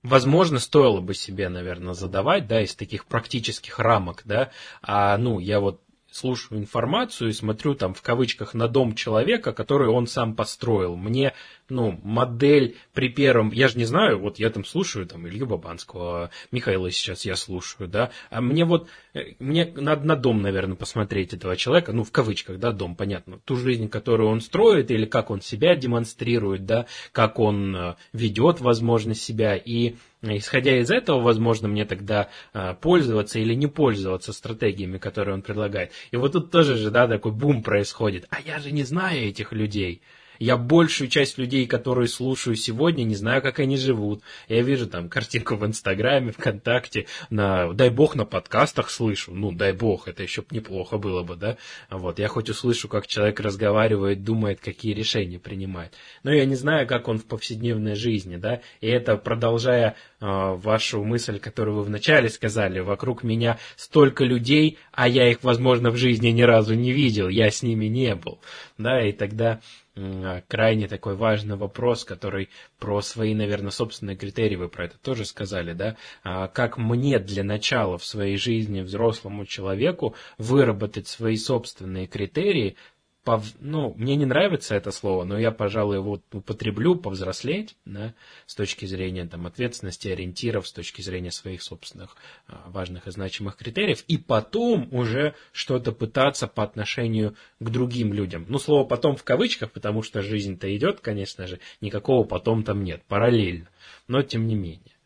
[0.03, 4.51] возможно, стоило бы себе, наверное, задавать, да, из таких практических рамок, да,
[4.81, 9.87] а, ну, я вот слушаю информацию и смотрю там в кавычках на дом человека, который
[9.87, 10.95] он сам построил.
[10.95, 11.33] Мне
[11.69, 16.31] ну, модель при первом, я же не знаю, вот я там слушаю там Илью Бабанского,
[16.51, 21.33] Михаила сейчас я слушаю, да, а мне вот, э, мне надо на дом, наверное, посмотреть
[21.33, 25.29] этого человека, ну, в кавычках, да, дом, понятно, ту жизнь, которую он строит, или как
[25.29, 31.67] он себя демонстрирует, да, как он э, ведет, возможно, себя, и Исходя из этого, возможно,
[31.67, 35.91] мне тогда э, пользоваться или не пользоваться стратегиями, которые он предлагает.
[36.09, 38.25] И вот тут тоже же, да, такой бум происходит.
[38.29, 40.01] А я же не знаю этих людей.
[40.39, 44.21] Я большую часть людей, которые слушаю сегодня, не знаю, как они живут.
[44.47, 49.33] Я вижу там картинку в Инстаграме, ВКонтакте, на, дай бог, на подкастах слышу.
[49.33, 51.57] Ну, дай бог, это еще неплохо было бы, да?
[51.89, 55.93] Вот, я хоть услышу, как человек разговаривает, думает, какие решения принимает.
[56.23, 58.61] Но я не знаю, как он в повседневной жизни, да?
[58.81, 65.07] И это, продолжая э, вашу мысль, которую вы вначале сказали, вокруг меня столько людей, а
[65.07, 68.39] я их, возможно, в жизни ни разу не видел, я с ними не был,
[68.77, 69.61] да, и тогда
[70.47, 75.73] крайне такой важный вопрос, который про свои, наверное, собственные критерии, вы про это тоже сказали,
[75.73, 82.75] да, а как мне для начала в своей жизни взрослому человеку выработать свои собственные критерии,
[83.27, 83.43] пов...
[83.59, 88.13] ну, мне не нравится это слово, но я, пожалуй, его употреблю, повзрослеть, да,
[88.45, 92.15] с точки зрения там, ответственности, ориентиров, с точки зрения своих собственных
[92.47, 98.45] а, важных и значимых критериев, и потом уже что-то пытаться по отношению к другим людям.
[98.47, 103.03] Ну, слово «потом» в кавычках, потому что жизнь-то идет, конечно же, никакого «потом» там нет,
[103.09, 103.67] параллельно,
[104.07, 104.96] но тем не менее.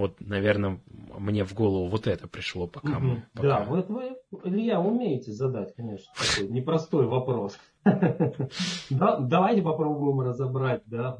[0.00, 0.80] Вот, наверное,
[1.18, 3.00] мне в голову вот это пришло, пока угу.
[3.00, 3.22] мы...
[3.34, 3.48] Пока...
[3.48, 7.58] Да, вот вы, Илья, умеете задать, конечно, такой непростой вопрос.
[8.90, 10.82] Давайте попробуем разобрать.
[10.86, 11.18] Да.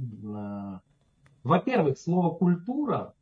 [1.42, 3.12] Во-первых, слово «культура»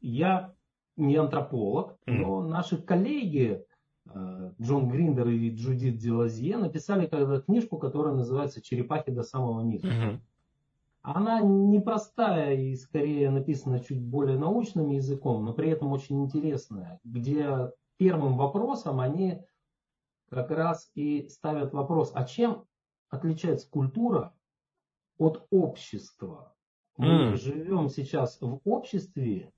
[0.00, 0.54] я
[0.96, 3.64] не антрополог, но наши коллеги
[4.08, 9.88] э, Джон Гриндер и Джудит Дилазье написали когда книжку, которая называется «Черепахи до самого низа».
[11.06, 17.70] Она непростая и скорее написана чуть более научным языком, но при этом очень интересная, где
[17.96, 19.40] первым вопросом они
[20.30, 22.64] как раз и ставят вопрос, а чем
[23.08, 24.34] отличается культура
[25.16, 26.52] от общества?
[26.96, 27.36] Мы mm.
[27.36, 29.52] живем сейчас в обществе,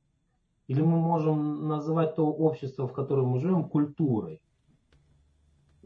[0.67, 4.43] или мы можем называть то общество, в котором мы живем, культурой?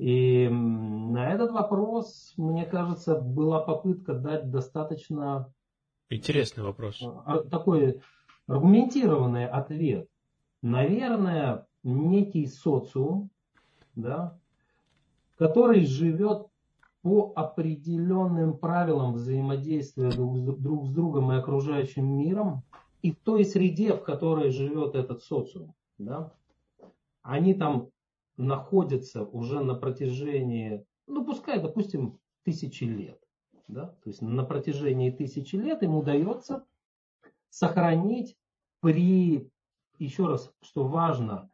[0.03, 5.49] И на этот вопрос, мне кажется, была попытка дать достаточно...
[6.11, 7.01] Интересный вопрос.
[7.25, 8.01] А, такой
[8.49, 10.09] аргументированный ответ.
[10.61, 13.31] Наверное, некий социум,
[13.95, 14.37] да,
[15.38, 16.49] который живет
[17.03, 22.65] по определенным правилам взаимодействия друг друг с другом и окружающим миром,
[23.03, 25.77] и в той среде, в которой живет этот социум.
[25.97, 26.33] Да,
[27.23, 27.91] они там
[28.37, 33.20] находятся уже на протяжении, ну пускай, допустим, тысячи лет.
[33.68, 33.87] Да?
[34.03, 36.64] То есть на протяжении тысячи лет им удается
[37.49, 38.37] сохранить
[38.80, 39.51] при,
[39.99, 41.51] еще раз, что важно,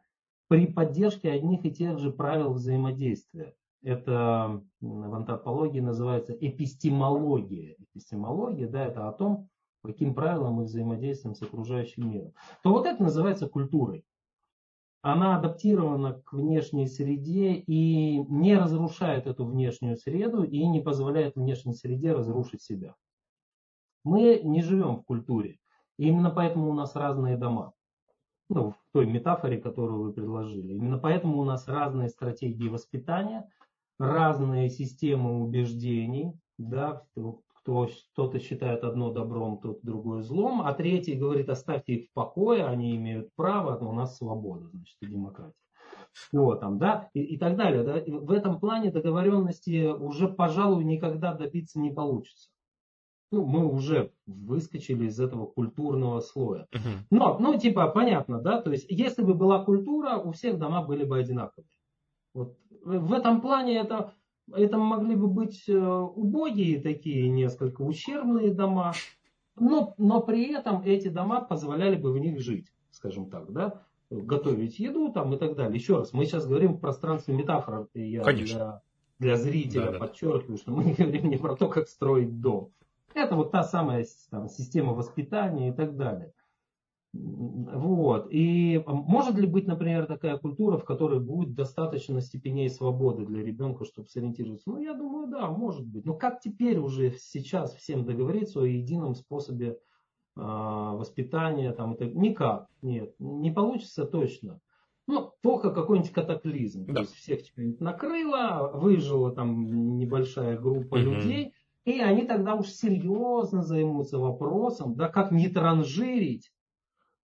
[0.47, 3.55] при поддержке одних и тех же правил взаимодействия.
[3.81, 7.75] Это в антропологии называется эпистемология.
[7.79, 9.47] Эпистемология, да, это о том,
[9.81, 12.33] по каким правилам мы взаимодействуем с окружающим миром.
[12.63, 14.03] То вот это называется культурой.
[15.01, 21.73] Она адаптирована к внешней среде и не разрушает эту внешнюю среду и не позволяет внешней
[21.73, 22.95] среде разрушить себя.
[24.03, 25.59] Мы не живем в культуре.
[25.97, 27.73] И именно поэтому у нас разные дома.
[28.49, 30.73] Ну, в той метафоре, которую вы предложили.
[30.73, 33.49] Именно поэтому у нас разные стратегии воспитания,
[33.99, 36.33] разные системы убеждений.
[36.57, 37.05] Да,
[37.61, 42.65] кто, кто-то считает одно добром, тот другое злом, а третий говорит, оставьте их в покое,
[42.65, 45.53] они имеют право, у нас свобода, значит, и демократия.
[46.31, 47.83] Вот, там, да, и, и так далее.
[47.83, 47.97] Да.
[47.97, 52.49] И в этом плане договоренности уже, пожалуй, никогда добиться не получится.
[53.31, 56.67] Ну, мы уже выскочили из этого культурного слоя.
[57.11, 61.03] Но, ну, типа, понятно, да, то есть, если бы была культура, у всех дома были
[61.03, 61.69] бы одинаковые.
[62.33, 64.13] Вот в этом плане это
[64.55, 68.93] это могли бы быть э, убогие такие, несколько ущербные дома,
[69.57, 74.79] но, но при этом эти дома позволяли бы в них жить, скажем так, да, готовить
[74.79, 75.77] еду там и так далее.
[75.77, 78.81] Еще раз, мы сейчас говорим в пространстве метафор, я Конечно.
[79.19, 82.71] для, для зрителя да, подчеркиваю, что мы не говорим не про то, как строить дом.
[83.13, 86.33] Это вот та самая там, система воспитания и так далее.
[87.11, 88.27] Вот.
[88.29, 93.85] И может ли быть, например, такая культура, в которой будет достаточно степеней свободы для ребенка,
[93.85, 94.69] чтобы сориентироваться?
[94.69, 96.05] Ну, я думаю, да, может быть.
[96.05, 99.77] Но как теперь уже сейчас всем договориться о едином способе э,
[100.35, 101.71] воспитания?
[101.71, 102.05] Там, это...
[102.05, 104.59] Никак, нет, не получится точно.
[105.07, 106.85] Ну, только какой-нибудь катаклизм.
[106.85, 106.93] Да.
[106.93, 111.05] То есть всех что-нибудь накрыло, выжила там небольшая группа угу.
[111.05, 111.53] людей,
[111.85, 116.51] и они тогда уж серьезно займутся вопросом, да, как не транжирить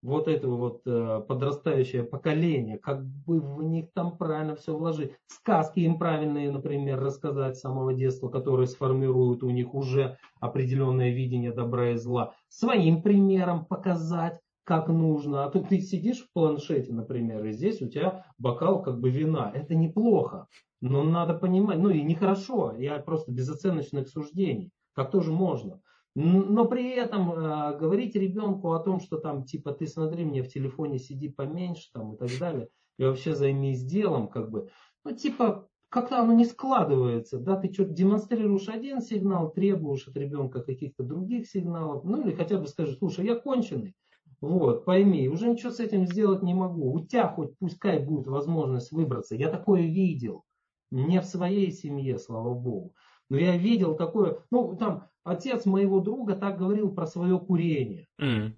[0.03, 5.13] вот это вот э, подрастающее поколение, как бы в них там правильно все вложить.
[5.27, 11.53] Сказки им правильные, например, рассказать с самого детства, которые сформируют у них уже определенное видение
[11.53, 12.33] добра и зла.
[12.49, 15.45] Своим примером показать, как нужно.
[15.45, 19.51] А то ты сидишь в планшете, например, и здесь у тебя бокал как бы вина.
[19.53, 20.47] Это неплохо,
[20.81, 24.71] но надо понимать, ну и нехорошо, я просто безоценочных суждений.
[24.93, 25.81] Как тоже можно.
[26.15, 30.47] Но при этом э, говорить ребенку о том, что там типа ты смотри, мне в
[30.47, 34.69] телефоне сиди поменьше там и так далее, и вообще займись делом, как бы,
[35.03, 40.61] ну типа как-то оно не складывается, да, ты что-то демонстрируешь один сигнал, требуешь от ребенка
[40.61, 43.95] каких-то других сигналов, ну или хотя бы скажешь, слушай, я конченый,
[44.41, 48.91] вот, пойми, уже ничего с этим сделать не могу, у тебя хоть пускай будет возможность
[48.91, 50.43] выбраться, я такое видел,
[50.91, 52.93] не в своей семье, слава богу,
[53.29, 58.07] но я видел такое, ну там, отец моего друга так говорил про свое курение.
[58.21, 58.53] Mm.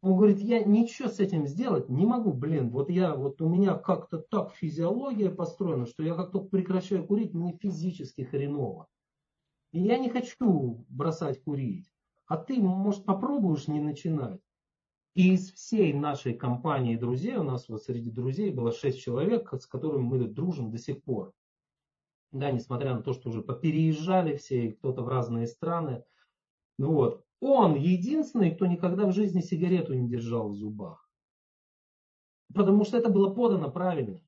[0.00, 3.74] Он говорит, я ничего с этим сделать не могу, блин, вот я, вот у меня
[3.74, 8.86] как-то так физиология построена, что я как только прекращаю курить, мне физически хреново.
[9.72, 11.90] И я не хочу бросать курить.
[12.26, 14.40] А ты, может, попробуешь не начинать?
[15.14, 19.66] И из всей нашей компании друзей, у нас вот среди друзей было шесть человек, с
[19.66, 21.32] которыми мы дружим до сих пор
[22.32, 26.04] да, несмотря на то, что уже попереезжали все, кто-то в разные страны.
[26.78, 31.08] Ну вот, он единственный, кто никогда в жизни сигарету не держал в зубах.
[32.54, 34.20] Потому что это было подано правильно.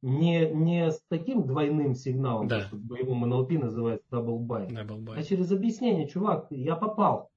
[0.00, 2.60] Не, не с таким двойным сигналом, да.
[2.60, 7.30] что в боевом НЛП называется double bind, double bind, а через объяснение, чувак, я попал.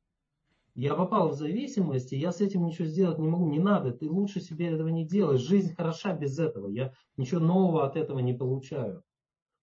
[0.75, 3.49] Я попал в зависимость, и я с этим ничего сделать не могу.
[3.49, 5.41] Не надо, ты лучше себе этого не делаешь.
[5.41, 6.67] Жизнь хороша без этого.
[6.69, 9.03] Я ничего нового от этого не получаю.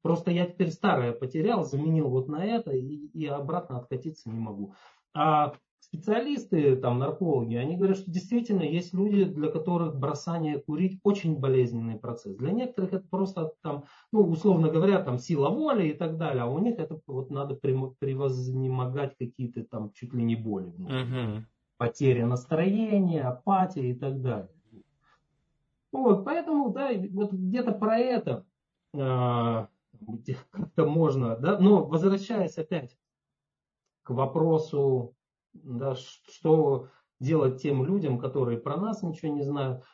[0.03, 4.75] Просто я теперь старое потерял, заменил вот на это и, и обратно откатиться не могу.
[5.15, 11.39] А специалисты, там, наркологи, они говорят, что действительно есть люди, для которых бросание курить очень
[11.39, 12.37] болезненный процесс.
[12.37, 16.47] Для некоторых это просто, там, ну, условно говоря, там, сила воли и так далее, а
[16.47, 20.69] у них это вот надо превознемогать какие-то там чуть ли не боли.
[20.69, 21.45] Угу.
[21.79, 24.51] Потеря настроения, апатия и так далее.
[25.91, 28.45] Вот, поэтому, да, вот где-то про это
[28.95, 29.69] а,
[30.01, 32.97] где как-то можно, да, но возвращаясь опять
[34.03, 35.15] к вопросу,
[35.53, 36.89] да, что
[37.21, 39.85] делать тем людям, которые про нас ничего не знают.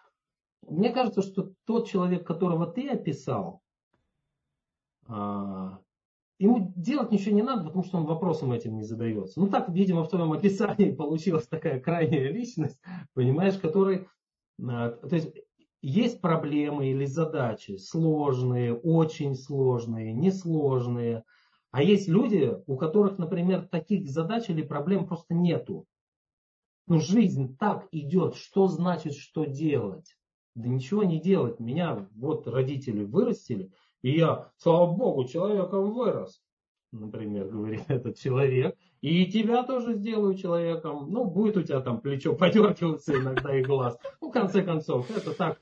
[0.63, 3.61] Мне кажется, что тот человек, которого ты описал,
[5.07, 5.79] а,
[6.39, 9.41] ему делать ничего не надо, потому что он вопросом этим не задается.
[9.41, 12.81] Ну так, видимо, в твоем описании получилась такая крайняя личность,
[13.15, 14.09] понимаешь, который...
[14.63, 15.35] А, то есть
[15.87, 21.25] есть проблемы или задачи сложные, очень сложные, несложные.
[21.73, 25.87] А есть люди, у которых, например, таких задач или проблем просто нету.
[26.87, 30.17] Ну, жизнь так идет, что значит, что делать?
[30.55, 31.61] Да ничего не делать.
[31.61, 33.71] Меня вот родители вырастили,
[34.01, 36.43] и я, слава богу, человеком вырос.
[36.93, 38.75] Например, говорит этот человек.
[39.03, 41.11] И тебя тоже сделаю человеком.
[41.11, 43.99] Ну, будет у тебя там плечо подергиваться иногда и глаз.
[44.23, 45.61] Ну, в конце концов, это так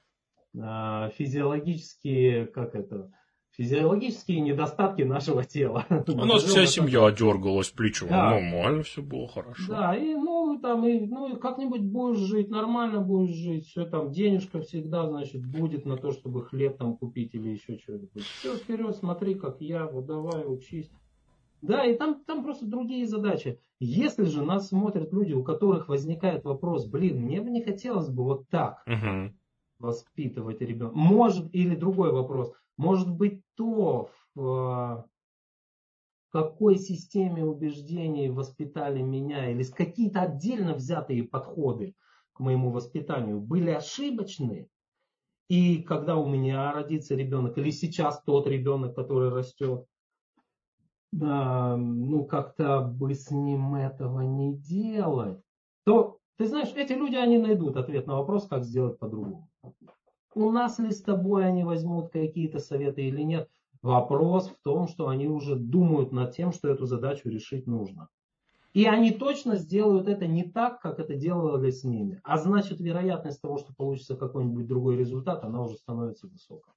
[0.55, 3.11] физиологические, как это,
[3.53, 5.86] физиологические недостатки нашего тела.
[6.09, 8.30] У нас вся семья дергалась плечом, да.
[8.30, 9.64] нормально все было хорошо.
[9.68, 14.61] Да, и ну там, и, ну как-нибудь будешь жить, нормально будешь жить, все там, денежка
[14.61, 18.22] всегда, значит, будет на то, чтобы хлеб там купить или еще что-нибудь.
[18.22, 20.90] Все, вперед, смотри, как я, вот давай, учись.
[21.61, 23.61] Да, и там, там просто другие задачи.
[23.78, 28.24] Если же нас смотрят люди, у которых возникает вопрос, блин, мне бы не хотелось бы
[28.24, 29.32] вот так угу.
[29.83, 30.97] Воспитывать ребенка.
[30.97, 35.07] Может, или другой вопрос, может быть то, в
[36.30, 41.95] какой системе убеждений воспитали меня, или какие-то отдельно взятые подходы
[42.33, 44.68] к моему воспитанию были ошибочны.
[45.49, 49.85] И когда у меня родится ребенок, или сейчас тот ребенок, который растет,
[51.12, 55.43] да, ну как-то бы с ним этого не делать,
[55.85, 59.49] то, ты знаешь, эти люди, они найдут ответ на вопрос, как сделать по-другому.
[60.34, 63.49] У нас ли с тобой они возьмут какие-то советы или нет?
[63.80, 68.09] Вопрос в том, что они уже думают над тем, что эту задачу решить нужно.
[68.72, 72.20] И они точно сделают это не так, как это делали с ними.
[72.24, 76.74] А значит, вероятность того, что получится какой-нибудь другой результат, она уже становится высокой.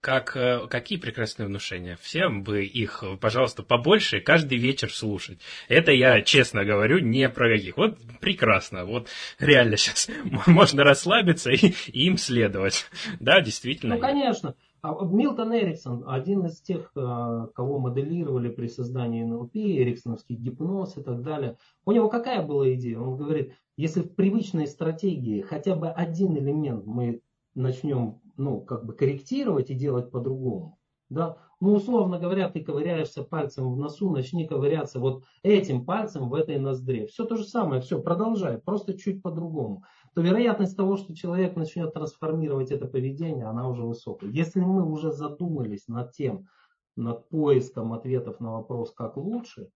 [0.00, 1.98] Как, э, какие прекрасные внушения.
[2.00, 5.40] Всем бы их, пожалуйста, побольше каждый вечер слушать.
[5.68, 7.76] Это я честно говорю, не про каких.
[7.76, 8.84] Вот прекрасно.
[8.84, 9.08] Вот
[9.40, 10.08] реально сейчас
[10.46, 12.86] можно расслабиться и, и им следовать.
[13.18, 13.96] Да, действительно.
[13.96, 14.54] Ну, конечно.
[14.80, 21.02] А Милтон Эриксон, один из тех, э, кого моделировали при создании НЛП, эриксоновский гипноз и
[21.02, 23.00] так далее, у него какая была идея?
[23.00, 27.20] Он говорит, если в привычной стратегии хотя бы один элемент мы
[27.56, 30.78] начнем ну, как бы корректировать и делать по-другому,
[31.10, 36.34] да, ну, условно говоря, ты ковыряешься пальцем в носу, начни ковыряться вот этим пальцем в
[36.34, 37.06] этой ноздре.
[37.06, 39.84] Все то же самое, все, продолжай, просто чуть по-другому.
[40.14, 44.30] То вероятность того, что человек начнет трансформировать это поведение, она уже высокая.
[44.30, 46.46] Если мы уже задумались над тем,
[46.94, 49.70] над поиском ответов на вопрос, как лучше,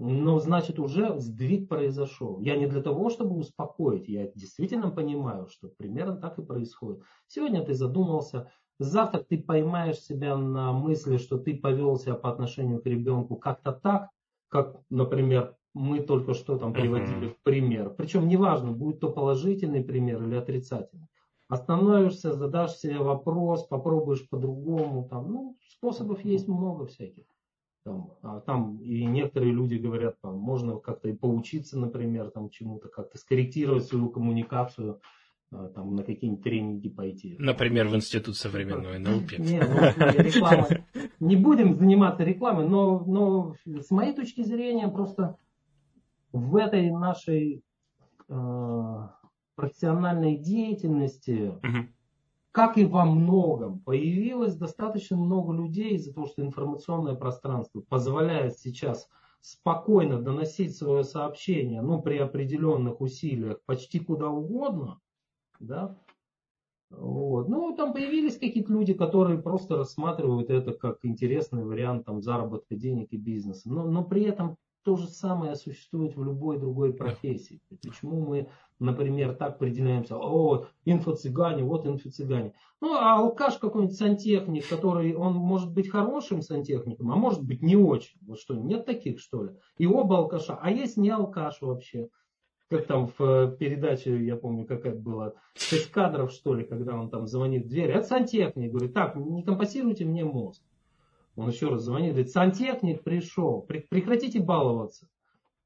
[0.00, 2.40] ну, значит, уже сдвиг произошел.
[2.40, 7.02] Я не для того, чтобы успокоить, я действительно понимаю, что примерно так и происходит.
[7.28, 12.80] Сегодня ты задумался, Завтра ты поймаешь себя на мысли, что ты повел себя по отношению
[12.80, 14.08] к ребенку как-то так,
[14.48, 17.34] как, например, мы только что там приводили uh-huh.
[17.34, 17.90] в пример.
[17.90, 21.08] Причем неважно, будет то положительный пример или отрицательный.
[21.48, 25.06] Остановишься, задашь себе вопрос, попробуешь по-другому.
[25.10, 27.24] Там, ну, способов есть много всяких.
[27.84, 32.88] Там, а там и некоторые люди говорят, там, можно как-то и поучиться, например, там чему-то,
[32.88, 35.00] как-то скорректировать свою коммуникацию
[35.52, 37.36] а, там, на какие-нибудь тренинги пойти.
[37.38, 39.38] Например, в Институт современного НЛП.
[39.38, 40.68] Не, ну, реклама.
[41.18, 45.36] Не будем заниматься рекламой, но, но с моей точки зрения просто
[46.32, 47.64] в этой нашей
[48.28, 49.08] э,
[49.56, 51.88] профессиональной деятельности, угу.
[52.52, 59.08] Как и во многом, появилось достаточно много людей из-за того, что информационное пространство позволяет сейчас
[59.40, 65.00] спокойно доносить свое сообщение, ну, при определенных усилиях, почти куда угодно,
[65.60, 65.96] да?
[66.90, 67.48] Вот.
[67.48, 73.12] Ну, там появились какие-то люди, которые просто рассматривают это как интересный вариант там, заработка денег
[73.12, 73.70] и бизнеса.
[73.70, 77.60] Но, но при этом то же самое существует в любой другой профессии.
[77.82, 82.54] Почему мы, например, так определяемся, о, инфо-цыгане, вот инфо-цыгане.
[82.80, 87.76] Ну, а алкаш какой-нибудь сантехник, который, он может быть хорошим сантехником, а может быть не
[87.76, 88.18] очень.
[88.22, 89.50] Вот что, нет таких, что ли?
[89.78, 90.58] И оба алкаша.
[90.60, 92.08] А есть не алкаш вообще
[92.70, 96.94] как там в э, передаче, я помню, как это было, 6 кадров, что ли, когда
[96.94, 97.90] он там звонит в дверь.
[97.90, 98.70] Это сантехник.
[98.70, 100.62] Говорит, так, не компасируйте мне мозг.
[101.36, 105.08] Он еще раз звонит, говорит, сантехник пришел, прекратите баловаться.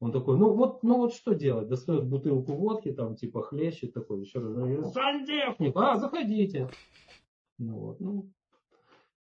[0.01, 1.69] Он такой, ну вот, ну вот что делать?
[1.69, 6.69] Достает бутылку водки, там типа хлещет такой, еще раз говорит, сантехник, а, заходите.
[7.59, 8.29] Ну вот, ну,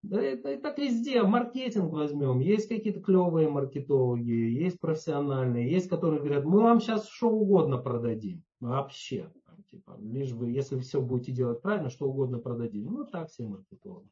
[0.05, 1.23] да это и так везде.
[1.23, 2.41] Маркетинг возьмем.
[2.41, 8.43] Есть какие-то клевые маркетологи, есть профессиональные, есть которые говорят, мы вам сейчас что угодно продадим.
[8.61, 9.31] Вообще.
[9.71, 12.85] Типа, лишь бы, если все будете делать правильно, что угодно продадим.
[12.93, 14.09] Ну, так все маркетологи.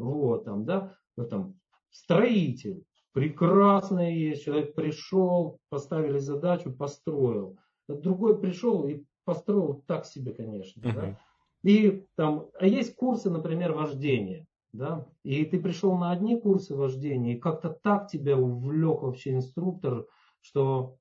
[0.00, 1.54] Вот, там, да, ну, там,
[1.90, 2.84] строитель.
[3.12, 4.44] Прекрасное есть.
[4.44, 7.58] Человек пришел, поставили задачу, построил.
[7.88, 10.80] Другой пришел и построил так себе, конечно.
[10.80, 10.94] Uh-huh.
[10.94, 11.20] Да?
[11.62, 17.34] И там, а есть курсы, например, вождения да, и ты пришел на одни курсы вождения,
[17.34, 20.06] и как-то так тебя увлек вообще инструктор,
[20.40, 20.96] что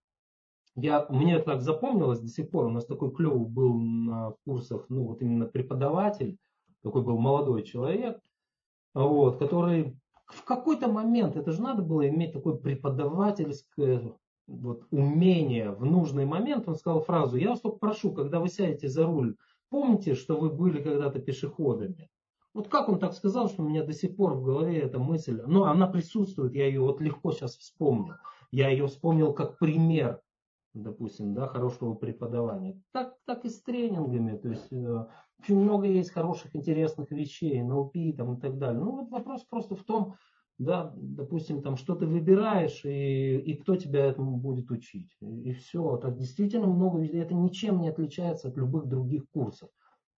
[0.76, 5.06] я, мне так запомнилось до сих пор, у нас такой клевый был на курсах, ну
[5.06, 6.38] вот именно преподаватель,
[6.82, 8.20] такой был молодой человек,
[8.94, 14.14] вот, который в какой-то момент, это же надо было иметь такое преподавательское
[14.48, 18.90] вот, умение в нужный момент, он сказал фразу, я вас только прошу, когда вы сядете
[18.90, 19.36] за руль
[19.70, 22.10] помните, что вы были когда-то пешеходами?
[22.54, 25.40] Вот как он так сказал, что у меня до сих пор в голове эта мысль,
[25.46, 28.16] ну, она присутствует, я ее вот легко сейчас вспомнил.
[28.52, 30.22] Я ее вспомнил как пример,
[30.74, 32.82] допустим, да, хорошего преподавания.
[32.92, 35.06] Так, так и с тренингами, то есть э,
[35.42, 38.82] очень много есть хороших, интересных вещей, НЛП там и так далее.
[38.82, 40.16] Ну, вот вопрос просто в том,
[40.58, 45.16] да, допустим, там, что ты выбираешь и, и кто тебя этому будет учить.
[45.22, 45.98] И, и все.
[45.98, 49.70] Так действительно много, это ничем не отличается от любых других курсов.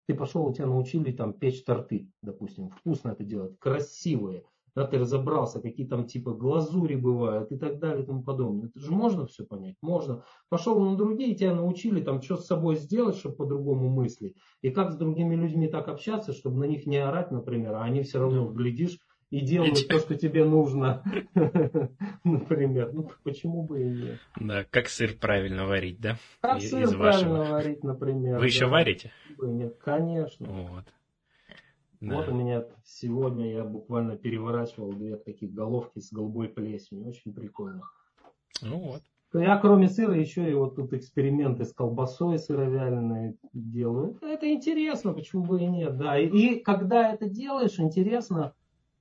[0.08, 4.44] Ты пошел, у тебя научили там печь торты, допустим, вкусно это делать, красивые.
[4.76, 8.70] Да, ты разобрался, какие там типа глазури бывают и так далее и тому подобное.
[8.70, 9.76] Это же можно все понять?
[9.82, 10.24] Можно.
[10.50, 14.36] Пошел на другие, тебя научили там, что с собой сделать, чтобы по-другому мыслить.
[14.62, 18.04] И как с другими людьми так общаться, чтобы на них не орать, например, а они
[18.04, 18.98] все равно, глядишь,
[19.32, 21.04] и делают то, что тебе нужно,
[22.24, 22.92] например.
[22.94, 24.20] Ну, почему бы и нет?
[24.40, 26.18] Да, как сыр правильно варить, да?
[26.42, 28.40] Как сыр правильно варить, например.
[28.40, 29.12] Вы еще варите?
[29.84, 30.48] Конечно.
[30.48, 30.86] Вот.
[32.02, 32.16] Да.
[32.16, 37.08] Вот у меня сегодня я буквально переворачивал две таких головки с голубой плесенью.
[37.08, 37.84] Очень прикольно.
[38.64, 39.02] Ну вот.
[39.34, 44.18] Я кроме сыра еще и вот тут эксперименты с колбасой сыровяленой делаю.
[44.22, 45.98] Это интересно, почему бы и нет.
[45.98, 46.20] Да.
[46.20, 48.54] И, и когда это делаешь, интересно,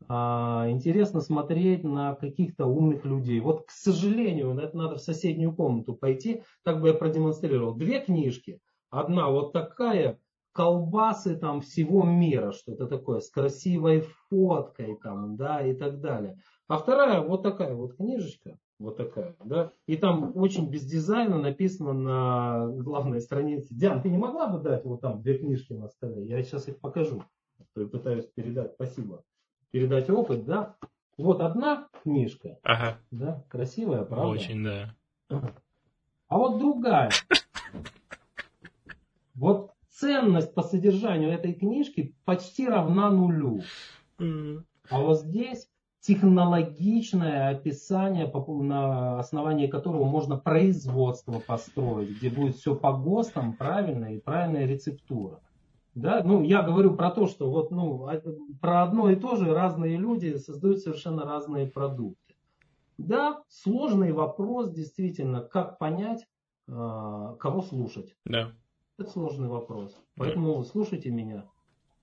[0.09, 3.41] а, интересно смотреть на каких-то умных людей.
[3.41, 7.75] Вот, к сожалению, это надо в соседнюю комнату пойти, так бы я продемонстрировал.
[7.75, 8.61] Две книжки.
[8.91, 10.19] Одна вот такая,
[10.53, 16.39] колбасы там всего мира, что-то такое, с красивой фоткой там, да, и так далее.
[16.69, 21.93] А вторая вот такая вот книжечка, вот такая, да, и там очень без дизайна написано
[21.93, 23.75] на главной странице.
[23.75, 26.27] Диан, ты не могла бы дать вот там две книжки на столе?
[26.27, 27.23] Я сейчас их покажу,
[27.75, 28.73] то и пытаюсь передать.
[28.75, 29.23] Спасибо
[29.71, 30.77] передать опыт, да.
[31.17, 32.99] Вот одна книжка, ага.
[33.11, 34.29] да, красивая, правда?
[34.29, 34.95] Очень, да.
[36.29, 37.11] А вот другая.
[39.35, 39.71] Вот
[40.01, 43.63] ценность по содержанию этой книжки почти равна нулю.
[44.19, 45.69] А вот здесь
[46.01, 54.21] технологичное описание, на основании которого можно производство построить, где будет все по ГОСТам правильно и
[54.21, 55.41] правильная рецептура.
[55.95, 56.23] Да?
[56.25, 58.23] Ну, я говорю про то, что вот, ну, а,
[58.61, 62.35] про одно и то же разные люди создают совершенно разные продукты.
[62.97, 66.27] Да, сложный вопрос, действительно, как понять,
[66.69, 68.15] а, кого слушать.
[68.25, 68.53] Да.
[69.01, 69.97] Это сложный вопрос.
[70.17, 71.47] Поэтому слушайте меня.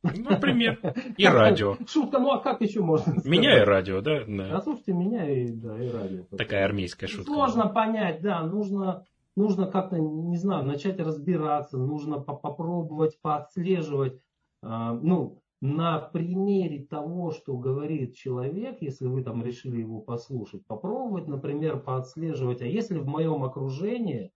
[0.02, 0.80] Например,
[1.18, 1.76] и радио.
[1.88, 3.26] Шутка, ну а как еще можно сказать?
[3.26, 4.24] Меня и радио, да?
[4.28, 4.58] да.
[4.58, 6.24] А слушайте меня и, да, и радио.
[6.36, 7.32] Такая армейская шутка.
[7.32, 14.20] Сложно понять, да, нужно нужно как-то, не знаю, начать разбираться, нужно попробовать поотслеживать,
[14.64, 21.28] а, ну, на примере того, что говорит человек, если вы там решили его послушать, попробовать,
[21.28, 24.32] например, поотслеживать, а если в моем окружении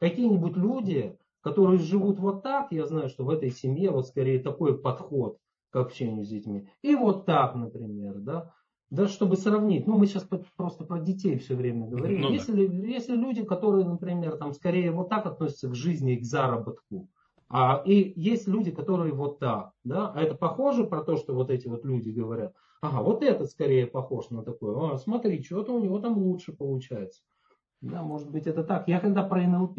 [0.00, 1.18] какие-нибудь люди,
[1.48, 5.38] которые живут вот так, я знаю, что в этой семье вот скорее такой подход
[5.70, 8.52] к общению с детьми, и вот так, например, да,
[8.90, 12.20] да, чтобы сравнить, ну мы сейчас просто про детей все время говорим.
[12.20, 12.86] Ну, если, да.
[12.86, 17.08] если люди, которые, например, там скорее вот так относятся к жизни и к заработку,
[17.48, 21.50] а, и есть люди, которые вот так, да, а это похоже про то, что вот
[21.50, 25.80] эти вот люди говорят, ага, вот этот скорее похож на такое, а, смотри, что-то у
[25.80, 27.22] него там лучше получается.
[27.80, 28.88] Да, может быть это так.
[28.88, 29.78] Я когда про НЛП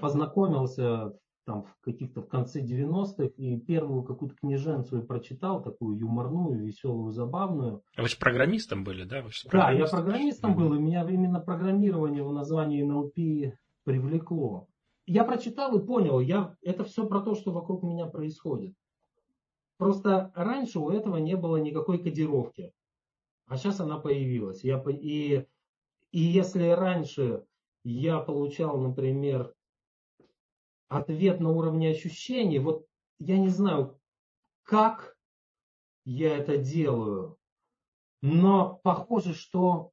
[0.00, 1.12] познакомился
[1.46, 7.82] там в каких-то в конце 90-х и первую какую-то книженцию прочитал, такую юморную, веселую, забавную.
[7.96, 9.22] А вы же программистом были, да?
[9.22, 13.52] Вы да, я программистом был, и меня именно программирование в названии NLP
[13.84, 14.68] привлекло.
[15.06, 18.74] Я прочитал и понял, я, это все про то, что вокруг меня происходит.
[19.76, 22.72] Просто раньше у этого не было никакой кодировки,
[23.46, 24.62] а сейчас она появилась.
[24.62, 25.46] Я, и,
[26.12, 27.44] и если раньше
[27.82, 29.54] я получал, например,
[30.90, 32.84] ответ на уровне ощущений, вот
[33.20, 33.98] я не знаю,
[34.64, 35.16] как
[36.04, 37.38] я это делаю,
[38.20, 39.92] но похоже, что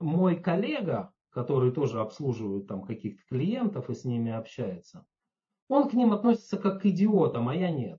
[0.00, 5.04] мой коллега, который тоже обслуживает там каких-то клиентов и с ними общается,
[5.68, 7.98] он к ним относится как к идиотам, а я нет.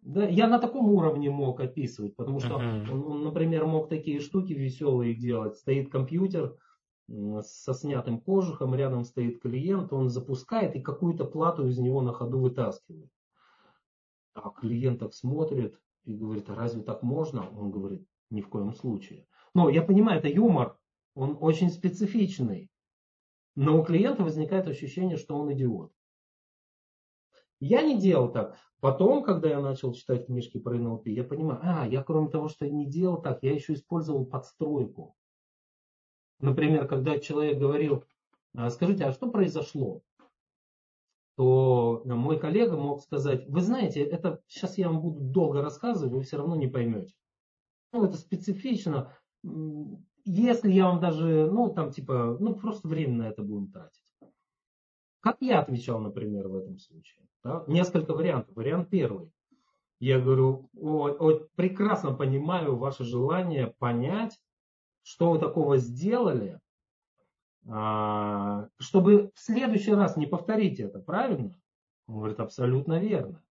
[0.00, 2.90] Да, я на таком уровне мог описывать, потому что uh-huh.
[2.90, 5.56] он, он, например, мог такие штуки веселые делать.
[5.56, 6.56] Стоит компьютер,
[7.08, 12.38] со снятым кожухом, рядом стоит клиент, он запускает и какую-то плату из него на ходу
[12.38, 13.10] вытаскивает.
[14.34, 17.48] А клиент так смотрит и говорит, а разве так можно?
[17.58, 19.26] Он говорит, ни в коем случае.
[19.54, 20.78] Но я понимаю, это юмор,
[21.14, 22.70] он очень специфичный.
[23.56, 25.92] Но у клиента возникает ощущение, что он идиот.
[27.58, 28.56] Я не делал так.
[28.80, 32.68] Потом, когда я начал читать книжки про НЛП, я понимаю, а, я кроме того, что
[32.68, 35.16] не делал так, я еще использовал подстройку.
[36.40, 38.04] Например, когда человек говорил,
[38.54, 40.02] «А, скажите, а что произошло?
[41.38, 46.22] то мой коллега мог сказать, вы знаете, это сейчас я вам буду долго рассказывать, вы
[46.22, 47.14] все равно не поймете.
[47.92, 49.16] Ну, это специфично.
[50.24, 54.02] Если я вам даже, ну, там, типа, ну, просто время на это будем тратить.
[55.20, 57.24] Как я отвечал, например, в этом случае?
[57.44, 57.62] Да?
[57.68, 58.56] Несколько вариантов.
[58.56, 59.30] Вариант первый.
[60.00, 64.40] Я говорю, о, о, прекрасно понимаю ваше желание понять,
[65.08, 66.60] что вы такого сделали,
[67.66, 71.58] а, чтобы в следующий раз не повторить это, правильно?
[72.06, 73.42] Он говорит, абсолютно верно.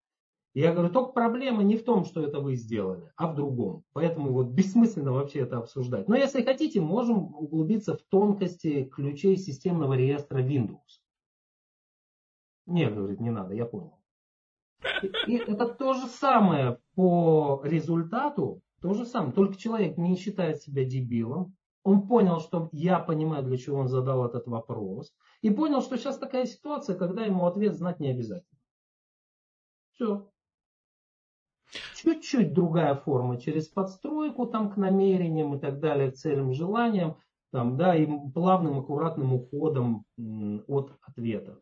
[0.54, 3.84] Я говорю, только проблема не в том, что это вы сделали, а в другом.
[3.92, 6.06] Поэтому вот бессмысленно вообще это обсуждать.
[6.06, 11.02] Но если хотите, можем углубиться в тонкости ключей системного реестра Windows.
[12.66, 13.98] Нет, говорит, не надо, я понял.
[15.26, 19.32] И это то же самое по результату, то же самое.
[19.32, 21.56] Только человек не считает себя дебилом.
[21.82, 25.12] Он понял, что я понимаю, для чего он задал этот вопрос.
[25.40, 28.58] И понял, что сейчас такая ситуация, когда ему ответ знать не обязательно.
[29.94, 30.30] Все.
[31.96, 37.16] Чуть-чуть другая форма через подстройку там к намерениям и так далее, к целям, желаниям,
[37.50, 40.04] там, да, и плавным, аккуратным уходом
[40.66, 41.60] от ответа.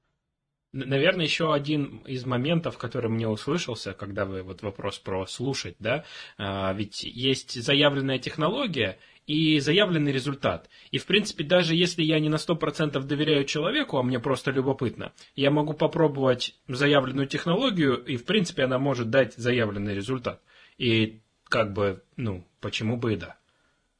[0.84, 6.04] Наверное, еще один из моментов, который мне услышался, когда вы вот вопрос про слушать, да,
[6.36, 10.68] а, ведь есть заявленная технология и заявленный результат.
[10.90, 15.12] И, в принципе, даже если я не на 100% доверяю человеку, а мне просто любопытно,
[15.34, 20.42] я могу попробовать заявленную технологию, и, в принципе, она может дать заявленный результат.
[20.76, 23.36] И, как бы, ну, почему бы и да.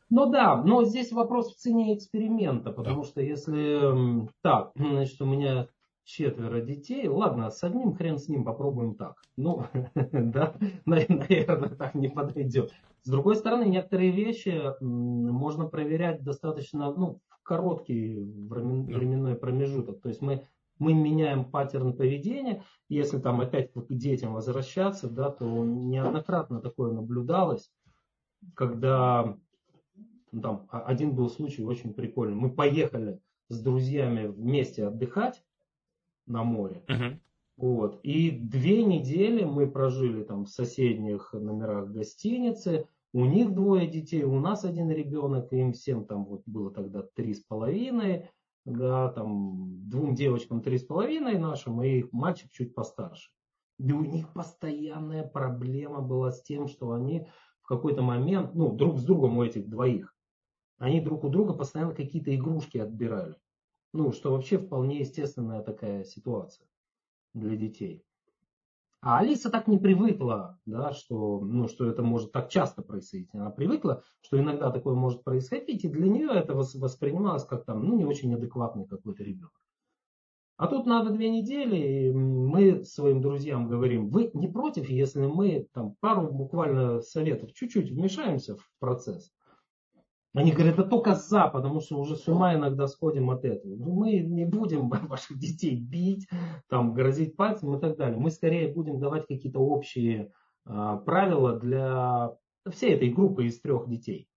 [0.09, 3.09] Ну да, но здесь вопрос в цене эксперимента, потому да.
[3.09, 5.67] что если так, значит, у меня
[6.07, 7.09] четверо детей.
[7.09, 9.21] Ладно, с одним хрен с ним попробуем так.
[9.37, 10.55] Ну, да,
[10.87, 12.73] наверное, так не подойдет.
[13.03, 20.01] С другой стороны, некоторые вещи можно проверять достаточно ну, в короткий временной промежуток.
[20.01, 20.45] То есть мы,
[20.79, 22.63] мы меняем паттерн поведения.
[22.89, 27.71] Если там опять к детям возвращаться, да, то неоднократно такое наблюдалось,
[28.55, 29.37] когда
[30.31, 32.37] ну, там, один был случай очень прикольный.
[32.37, 35.43] Мы поехали с друзьями вместе отдыхать,
[36.27, 36.83] на море.
[36.89, 37.19] Uh-huh.
[37.57, 38.01] Вот.
[38.03, 42.87] И две недели мы прожили там в соседних номерах гостиницы.
[43.13, 47.33] У них двое детей, у нас один ребенок, им всем там вот было тогда три
[47.33, 48.29] с половиной,
[48.67, 53.31] да, там двум девочкам три с половиной нашим, и мальчик чуть постарше.
[53.79, 57.27] И у них постоянная проблема была с тем, что они
[57.63, 60.15] в какой-то момент, ну, друг с другом у этих двоих,
[60.79, 63.37] они друг у друга постоянно какие-то игрушки отбирали.
[63.97, 66.69] Ну, что вообще вполне естественная такая ситуация
[67.33, 68.05] для детей.
[69.01, 73.31] А Алиса так не привыкла, да, что, ну, что это может так часто происходить.
[73.33, 77.97] Она привыкла, что иногда такое может происходить, и для нее это воспринималось как там, ну,
[77.97, 79.59] не очень адекватный какой-то ребенок.
[80.59, 85.69] А тут надо две недели, и мы своим друзьям говорим, вы не против, если мы
[85.73, 89.33] там пару буквально советов чуть-чуть вмешаемся в процесс?
[90.37, 93.75] Они говорят, да только за, потому что уже с ума иногда сходим от этого.
[93.75, 96.29] Ну, мы не будем ваших детей бить,
[96.69, 98.19] там, грозить пальцем и так далее.
[98.19, 100.31] Мы скорее будем давать какие-то общие
[100.67, 102.37] а, правила для
[102.71, 104.29] всей этой группы из трех детей.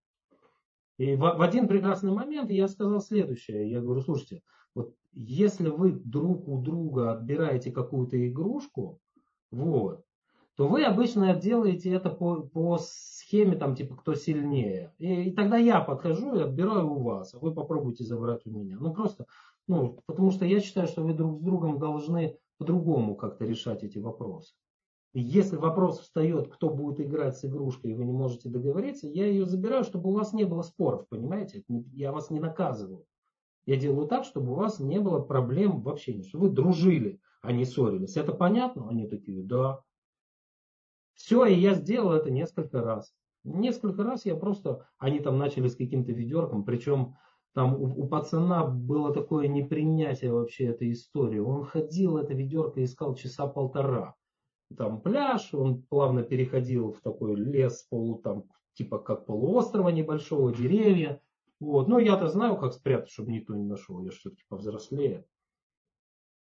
[0.98, 3.70] И в, в один прекрасный момент я сказал следующее.
[3.70, 4.42] Я говорю, слушайте,
[4.74, 9.02] вот если вы друг у друга отбираете какую-то игрушку,
[9.52, 10.06] вот,
[10.56, 12.78] то вы обычно делаете это по, по
[13.30, 14.94] схеме, там, типа, кто сильнее.
[14.98, 18.78] И, и тогда я подхожу и отбираю у вас, а вы попробуйте забрать у меня.
[18.80, 19.28] Ну, просто,
[19.68, 24.00] ну, потому что я считаю, что вы друг с другом должны по-другому как-то решать эти
[24.00, 24.56] вопросы.
[25.14, 29.28] И если вопрос встает, кто будет играть с игрушкой, и вы не можете договориться, я
[29.28, 31.64] ее забираю, чтобы у вас не было споров, понимаете?
[31.94, 33.06] Я вас не наказываю.
[33.66, 37.52] Я делаю так, чтобы у вас не было проблем в общении, чтобы вы дружили, а
[37.52, 38.18] не ссорились.
[38.18, 38.90] Это понятно?
[38.90, 39.82] Они такие, да.
[41.20, 43.14] Все, и я сделал это несколько раз.
[43.44, 47.18] Несколько раз я просто, они там начали с каким-то ведерком, причем
[47.54, 51.40] там у, у пацана было такое непринятие вообще этой истории.
[51.40, 54.16] Он ходил, это ведерко искал часа полтора.
[54.78, 58.46] Там пляж, он плавно переходил в такой лес, полу, там,
[58.76, 61.22] типа как полуострова небольшого, деревья.
[61.60, 61.90] Вот.
[61.90, 64.02] Но я-то знаю, как спрятать, чтобы никто не нашел.
[64.02, 65.26] Я все-таки повзрослее.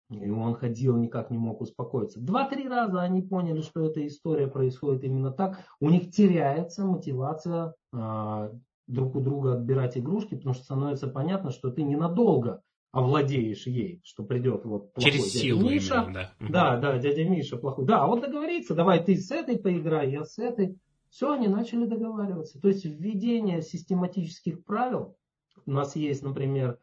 [0.10, 2.20] И он ходил, никак не мог успокоиться.
[2.20, 5.66] Два-три раза они поняли, что эта история происходит именно так.
[5.80, 8.52] У них теряется мотивация а,
[8.86, 14.24] друг у друга отбирать игрушки, потому что становится понятно, что ты ненадолго овладеешь ей, что
[14.24, 16.04] придет вот плохой Через дядя силу Миша.
[16.04, 16.78] Именно, да.
[16.78, 17.86] да, да, дядя Миша плохой.
[17.86, 20.78] Да, вот договориться, давай ты с этой поиграй, я с этой.
[21.10, 22.60] Все, они начали договариваться.
[22.62, 25.18] То есть введение систематических правил.
[25.66, 26.78] У нас есть, например,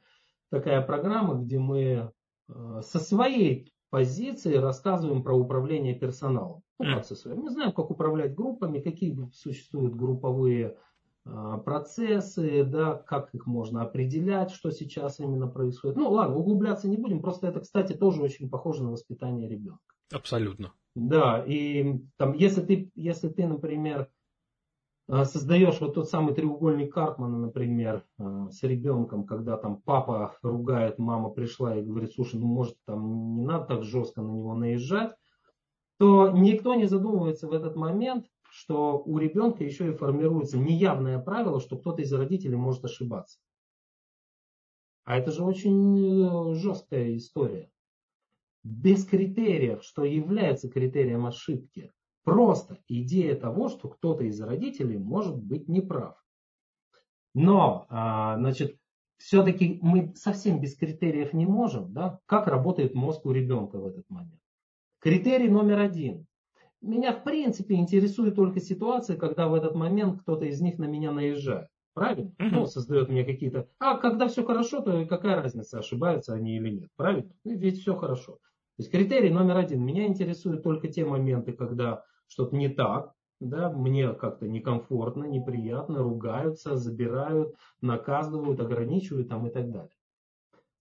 [0.51, 2.11] такая программа, где мы Э,
[2.83, 6.63] со своей позиции рассказываем про управление персоналом.
[6.79, 7.41] Ну, как со своим.
[7.41, 10.77] Мы знаем, как управлять группами, какие существуют групповые
[11.25, 15.97] а, процессы, да, как их можно определять, что сейчас именно происходит.
[15.97, 19.81] Ну ладно, углубляться не будем, просто это, кстати, тоже очень похоже на воспитание ребенка.
[20.13, 20.73] Абсолютно.
[20.95, 24.11] Да, и там, если ты, если ты, например,
[25.25, 31.29] создаешь вот тот самый треугольник Карпмана, например, а, с ребенком, когда там папа ругает, мама
[31.29, 35.15] пришла и говорит, слушай, ну может там не надо так жестко на него наезжать,
[35.99, 41.61] то никто не задумывается в этот момент, что у ребенка еще и формируется неявное правило,
[41.61, 43.39] что кто-то из родителей может ошибаться.
[45.05, 47.71] А это же очень э, жесткая история.
[48.63, 51.93] Без критериев, что является критерием ошибки.
[52.25, 56.17] Просто идея того, что кто-то из родителей может быть неправ.
[57.35, 58.77] Но, а, значит,
[59.19, 61.93] все-таки мы совсем без критериев не можем.
[61.93, 62.21] Да?
[62.27, 64.41] Как работает мозг у ребенка в этот момент?
[65.01, 66.27] Критерий номер один.
[66.81, 71.13] Меня в принципе интересует только ситуация, когда в этот момент кто-то из них на меня
[71.13, 71.69] наезжает.
[71.95, 72.33] Правильно?
[72.39, 72.49] Uh-huh.
[72.51, 73.69] Ну, создает мне какие-то...
[73.79, 76.91] А когда все хорошо, то какая разница, ошибаются они или нет.
[76.97, 77.31] Правильно?
[77.45, 78.33] Ну, ведь все хорошо.
[78.33, 78.39] То
[78.79, 79.85] есть критерий номер один.
[79.85, 86.77] Меня интересуют только те моменты, когда что-то не так, да, мне как-то некомфортно, неприятно, ругаются,
[86.77, 89.91] забирают, наказывают, ограничивают там и так далее.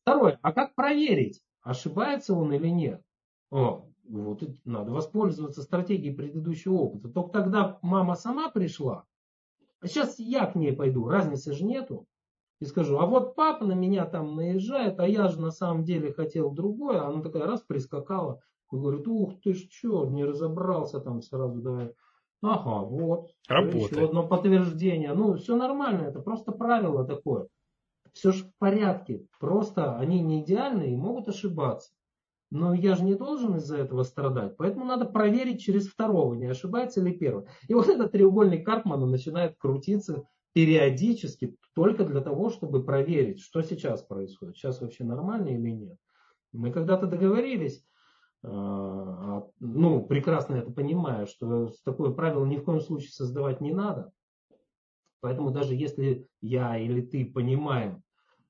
[0.03, 0.39] Второе.
[0.41, 3.01] А как проверить, ошибается он или нет?
[3.49, 7.09] О, вот надо воспользоваться стратегией предыдущего опыта.
[7.09, 9.03] Только тогда мама сама пришла,
[9.81, 12.07] а сейчас я к ней пойду, разницы же нету.
[12.61, 16.13] И скажу, а вот папа на меня там наезжает, а я же на самом деле
[16.13, 17.01] хотел другое.
[17.01, 18.39] Она такая раз прискакала
[18.71, 21.93] и говорит, ух ты ж что, не разобрался там сразу, давай.
[22.41, 23.31] Ага, вот.
[23.47, 23.91] Работает.
[23.91, 25.13] Еще одно подтверждение.
[25.13, 27.47] Ну, все нормально, это просто правило такое.
[28.13, 29.25] Все же в порядке.
[29.39, 31.91] Просто они не идеальны и могут ошибаться.
[32.49, 34.57] Но я же не должен из-за этого страдать.
[34.57, 37.45] Поэтому надо проверить через второго, не ошибается ли первый.
[37.69, 44.01] И вот этот треугольник Карпмана начинает крутиться периодически только для того, чтобы проверить, что сейчас
[44.01, 44.57] происходит.
[44.57, 45.97] Сейчас вообще нормально или нет.
[46.51, 47.85] Мы когда-то договорились,
[48.43, 54.11] ну, прекрасно это понимаю, что такое правило ни в коем случае создавать не надо.
[55.21, 58.03] Поэтому даже если я или ты понимаем,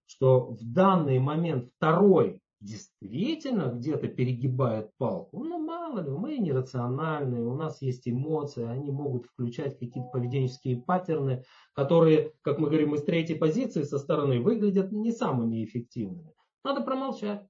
[0.06, 7.56] что в данный момент второй действительно где-то перегибает палку, ну мало ли, мы нерациональные, у
[7.56, 13.38] нас есть эмоции, они могут включать какие-то поведенческие паттерны, которые, как мы говорим, из третьей
[13.38, 16.34] позиции со стороны выглядят не самыми эффективными.
[16.64, 17.46] Надо промолчать.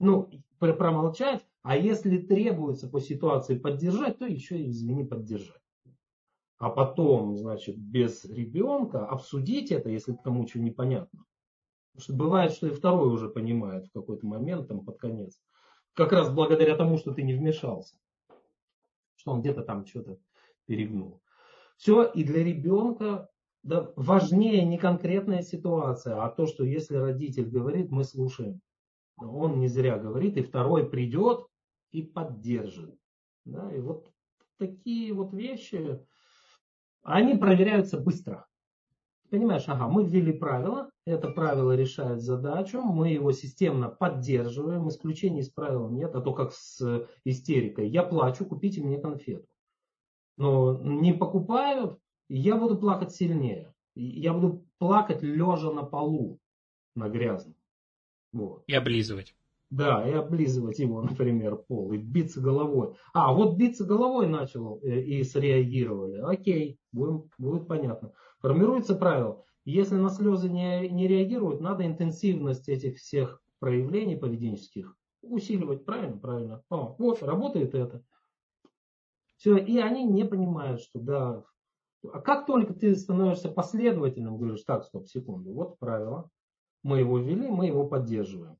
[0.00, 0.30] Ну,
[0.70, 5.60] промолчать, а если требуется по ситуации поддержать, то еще извини, поддержать.
[6.58, 11.24] А потом, значит, без ребенка обсудить это, если кому что непонятно.
[11.92, 15.40] Потому что бывает, что и второй уже понимает в какой-то момент, там, под конец.
[15.94, 17.96] Как раз благодаря тому, что ты не вмешался.
[19.16, 20.18] Что он где-то там что-то
[20.66, 21.20] перегнул.
[21.76, 23.28] Все, и для ребенка
[23.62, 28.60] да, важнее не конкретная ситуация, а то, что если родитель говорит, мы слушаем.
[29.28, 31.46] Он не зря говорит, и второй придет
[31.90, 32.94] и поддержит.
[33.44, 34.10] Да, и вот
[34.58, 36.00] такие вот вещи,
[37.02, 38.46] они проверяются быстро.
[39.30, 45.48] Понимаешь, ага, мы ввели правило, это правило решает задачу, мы его системно поддерживаем, исключений из
[45.48, 47.88] правила нет, а то как с истерикой.
[47.88, 49.46] Я плачу, купите мне конфету.
[50.36, 51.98] Но не покупают,
[52.28, 53.74] я буду плакать сильнее.
[53.94, 56.38] Я буду плакать лежа на полу,
[56.94, 57.54] на грязном.
[58.32, 58.64] Вот.
[58.66, 59.34] И облизывать.
[59.70, 62.94] Да, и облизывать его, например, пол, и биться головой.
[63.14, 66.18] А, вот биться головой начал э, и среагировали.
[66.18, 68.12] Окей, будем, будет понятно.
[68.40, 69.44] Формируется правило.
[69.64, 75.84] Если на слезы не, не реагируют, надо интенсивность этих всех проявлений поведенческих усиливать.
[75.86, 76.18] Правильно?
[76.18, 76.62] Правильно.
[76.68, 78.02] О, вот, работает это.
[79.36, 81.44] Все, и они не понимают, что да.
[82.12, 86.28] А как только ты становишься последовательным, говоришь, так, стоп, секунду, вот правило,
[86.82, 88.56] мы его ввели, мы его поддерживаем.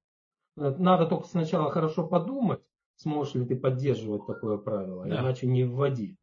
[0.57, 2.61] Надо только сначала хорошо подумать,
[2.97, 5.21] сможешь ли ты поддерживать такое правило, да.
[5.21, 6.17] иначе не вводи.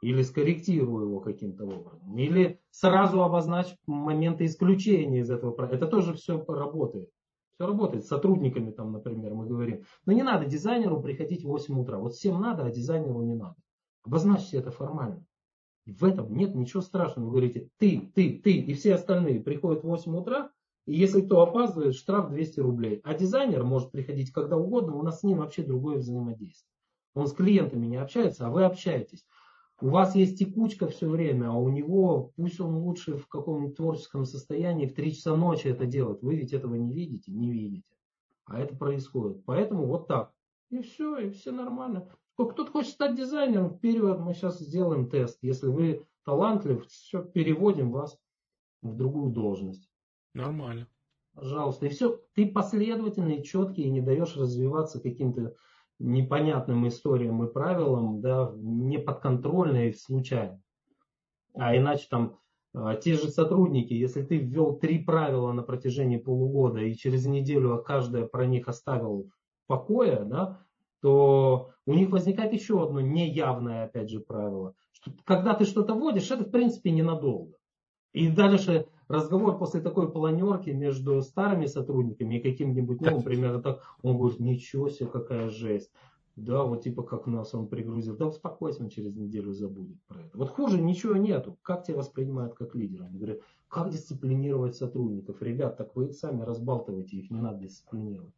[0.00, 2.16] Или скорректируй его каким-то образом.
[2.16, 5.76] Или сразу обозначь моменты исключения из этого правила.
[5.76, 7.10] Это тоже все работает.
[7.54, 8.04] Все работает.
[8.04, 9.82] С сотрудниками там, например, мы говорим.
[10.06, 11.98] Но не надо дизайнеру приходить в 8 утра.
[11.98, 13.56] Вот всем надо, а дизайнеру не надо.
[14.04, 15.24] Обозначьте это формально.
[15.84, 17.26] И в этом нет ничего страшного.
[17.26, 20.52] Вы говорите, ты, ты, ты и все остальные приходят в 8 утра,
[20.88, 23.02] и если кто опаздывает, штраф 200 рублей.
[23.04, 26.72] А дизайнер может приходить когда угодно, у нас с ним вообще другое взаимодействие.
[27.12, 29.26] Он с клиентами не общается, а вы общаетесь.
[29.82, 34.24] У вас есть текучка все время, а у него, пусть он лучше в каком-нибудь творческом
[34.24, 36.22] состоянии в 3 часа ночи это делает.
[36.22, 37.32] Вы ведь этого не видите?
[37.32, 37.94] Не видите.
[38.46, 39.44] А это происходит.
[39.44, 40.32] Поэтому вот так.
[40.70, 42.08] И все, и все нормально.
[42.34, 45.38] Кто-то хочет стать дизайнером, вперед, мы сейчас сделаем тест.
[45.42, 48.18] Если вы талантлив, все, переводим вас
[48.80, 49.87] в другую должность.
[50.38, 50.86] Нормально.
[51.34, 51.86] Пожалуйста.
[51.86, 55.54] И все, ты последовательный, четкий и не даешь развиваться каким-то
[55.98, 60.62] непонятным историям и правилам, да, неподконтрольно и случайно.
[61.54, 62.38] А иначе там
[62.72, 67.82] а, те же сотрудники, если ты ввел три правила на протяжении полугода и через неделю
[67.82, 69.30] каждое про них оставил
[69.66, 70.60] покоя, да,
[71.02, 74.74] то у них возникает еще одно неявное, опять же, правило.
[74.92, 77.58] Что когда ты что-то вводишь, это в принципе ненадолго.
[78.12, 84.16] И дальше разговор после такой планерки между старыми сотрудниками и каким-нибудь новым, примерно так, он
[84.16, 85.90] говорит, ничего себе, какая жесть.
[86.36, 88.16] Да, вот типа как нас он пригрузил.
[88.16, 90.38] Да успокойся, он через неделю забудет про это.
[90.38, 91.58] Вот хуже ничего нету.
[91.62, 93.06] Как тебя воспринимают как лидера?
[93.06, 95.42] Они говорят, как дисциплинировать сотрудников?
[95.42, 98.34] Ребят, так вы их сами разбалтываете, их не надо дисциплинировать.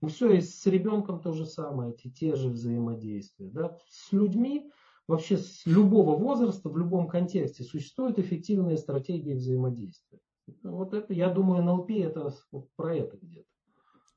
[0.00, 3.48] Ну все, и с ребенком то же самое, те, те же взаимодействия.
[3.48, 3.76] Да?
[3.88, 4.70] С людьми,
[5.08, 10.20] вообще с любого возраста, в любом контексте существуют эффективные стратегии взаимодействия.
[10.62, 13.48] Вот это, я думаю, НЛП это вот про это где-то.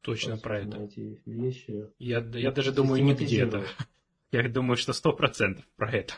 [0.01, 0.83] Точно про это.
[0.83, 1.87] Эти вещи.
[1.97, 3.63] Я, я даже думаю, не где-то.
[4.31, 6.13] Я думаю, что сто процентов про это.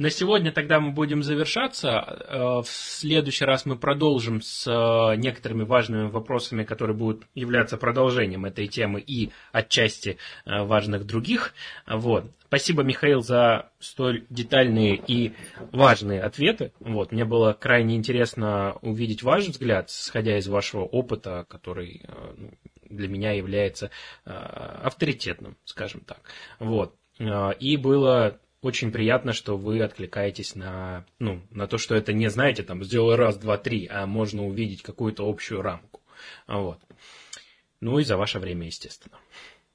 [0.00, 1.90] На сегодня тогда мы будем завершаться.
[1.90, 8.46] Э, в следующий раз мы продолжим с э, некоторыми важными вопросами, которые будут являться продолжением
[8.46, 11.52] этой темы и отчасти э, важных других.
[11.86, 12.30] Вот.
[12.46, 15.34] Спасибо, Михаил, за столь детальные и
[15.70, 16.72] важные ответы.
[16.80, 17.12] Вот.
[17.12, 22.06] Мне было крайне интересно увидеть ваш взгляд, исходя из вашего опыта, который
[22.38, 22.50] ну,
[22.88, 23.90] для меня является
[24.24, 26.22] авторитетным, скажем так.
[26.58, 26.94] Вот.
[27.58, 32.62] И было очень приятно, что вы откликаетесь на, ну, на то, что это не, знаете,
[32.62, 36.00] там, сделай раз, два, три, а можно увидеть какую-то общую рамку.
[36.46, 36.78] Вот.
[37.80, 39.16] Ну и за ваше время, естественно.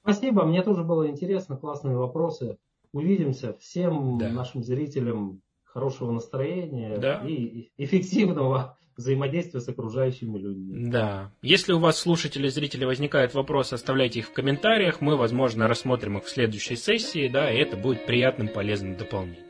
[0.01, 2.57] Спасибо, мне тоже было интересно, классные вопросы.
[2.91, 3.57] Увидимся.
[3.59, 4.29] Всем да.
[4.29, 7.21] нашим зрителям хорошего настроения да.
[7.27, 10.89] и эффективного взаимодействия с окружающими людьми.
[10.89, 11.31] Да.
[11.41, 15.01] Если у вас, слушатели, зрители, возникают вопросы, оставляйте их в комментариях.
[15.01, 19.43] Мы, возможно, рассмотрим их в следующей сессии, да, и это будет приятным, полезным дополнением.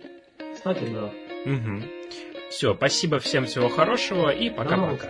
[0.53, 1.13] Кстати, да.
[1.45, 1.83] Угу.
[2.49, 5.09] Все, спасибо всем, всего хорошего и пока-пока.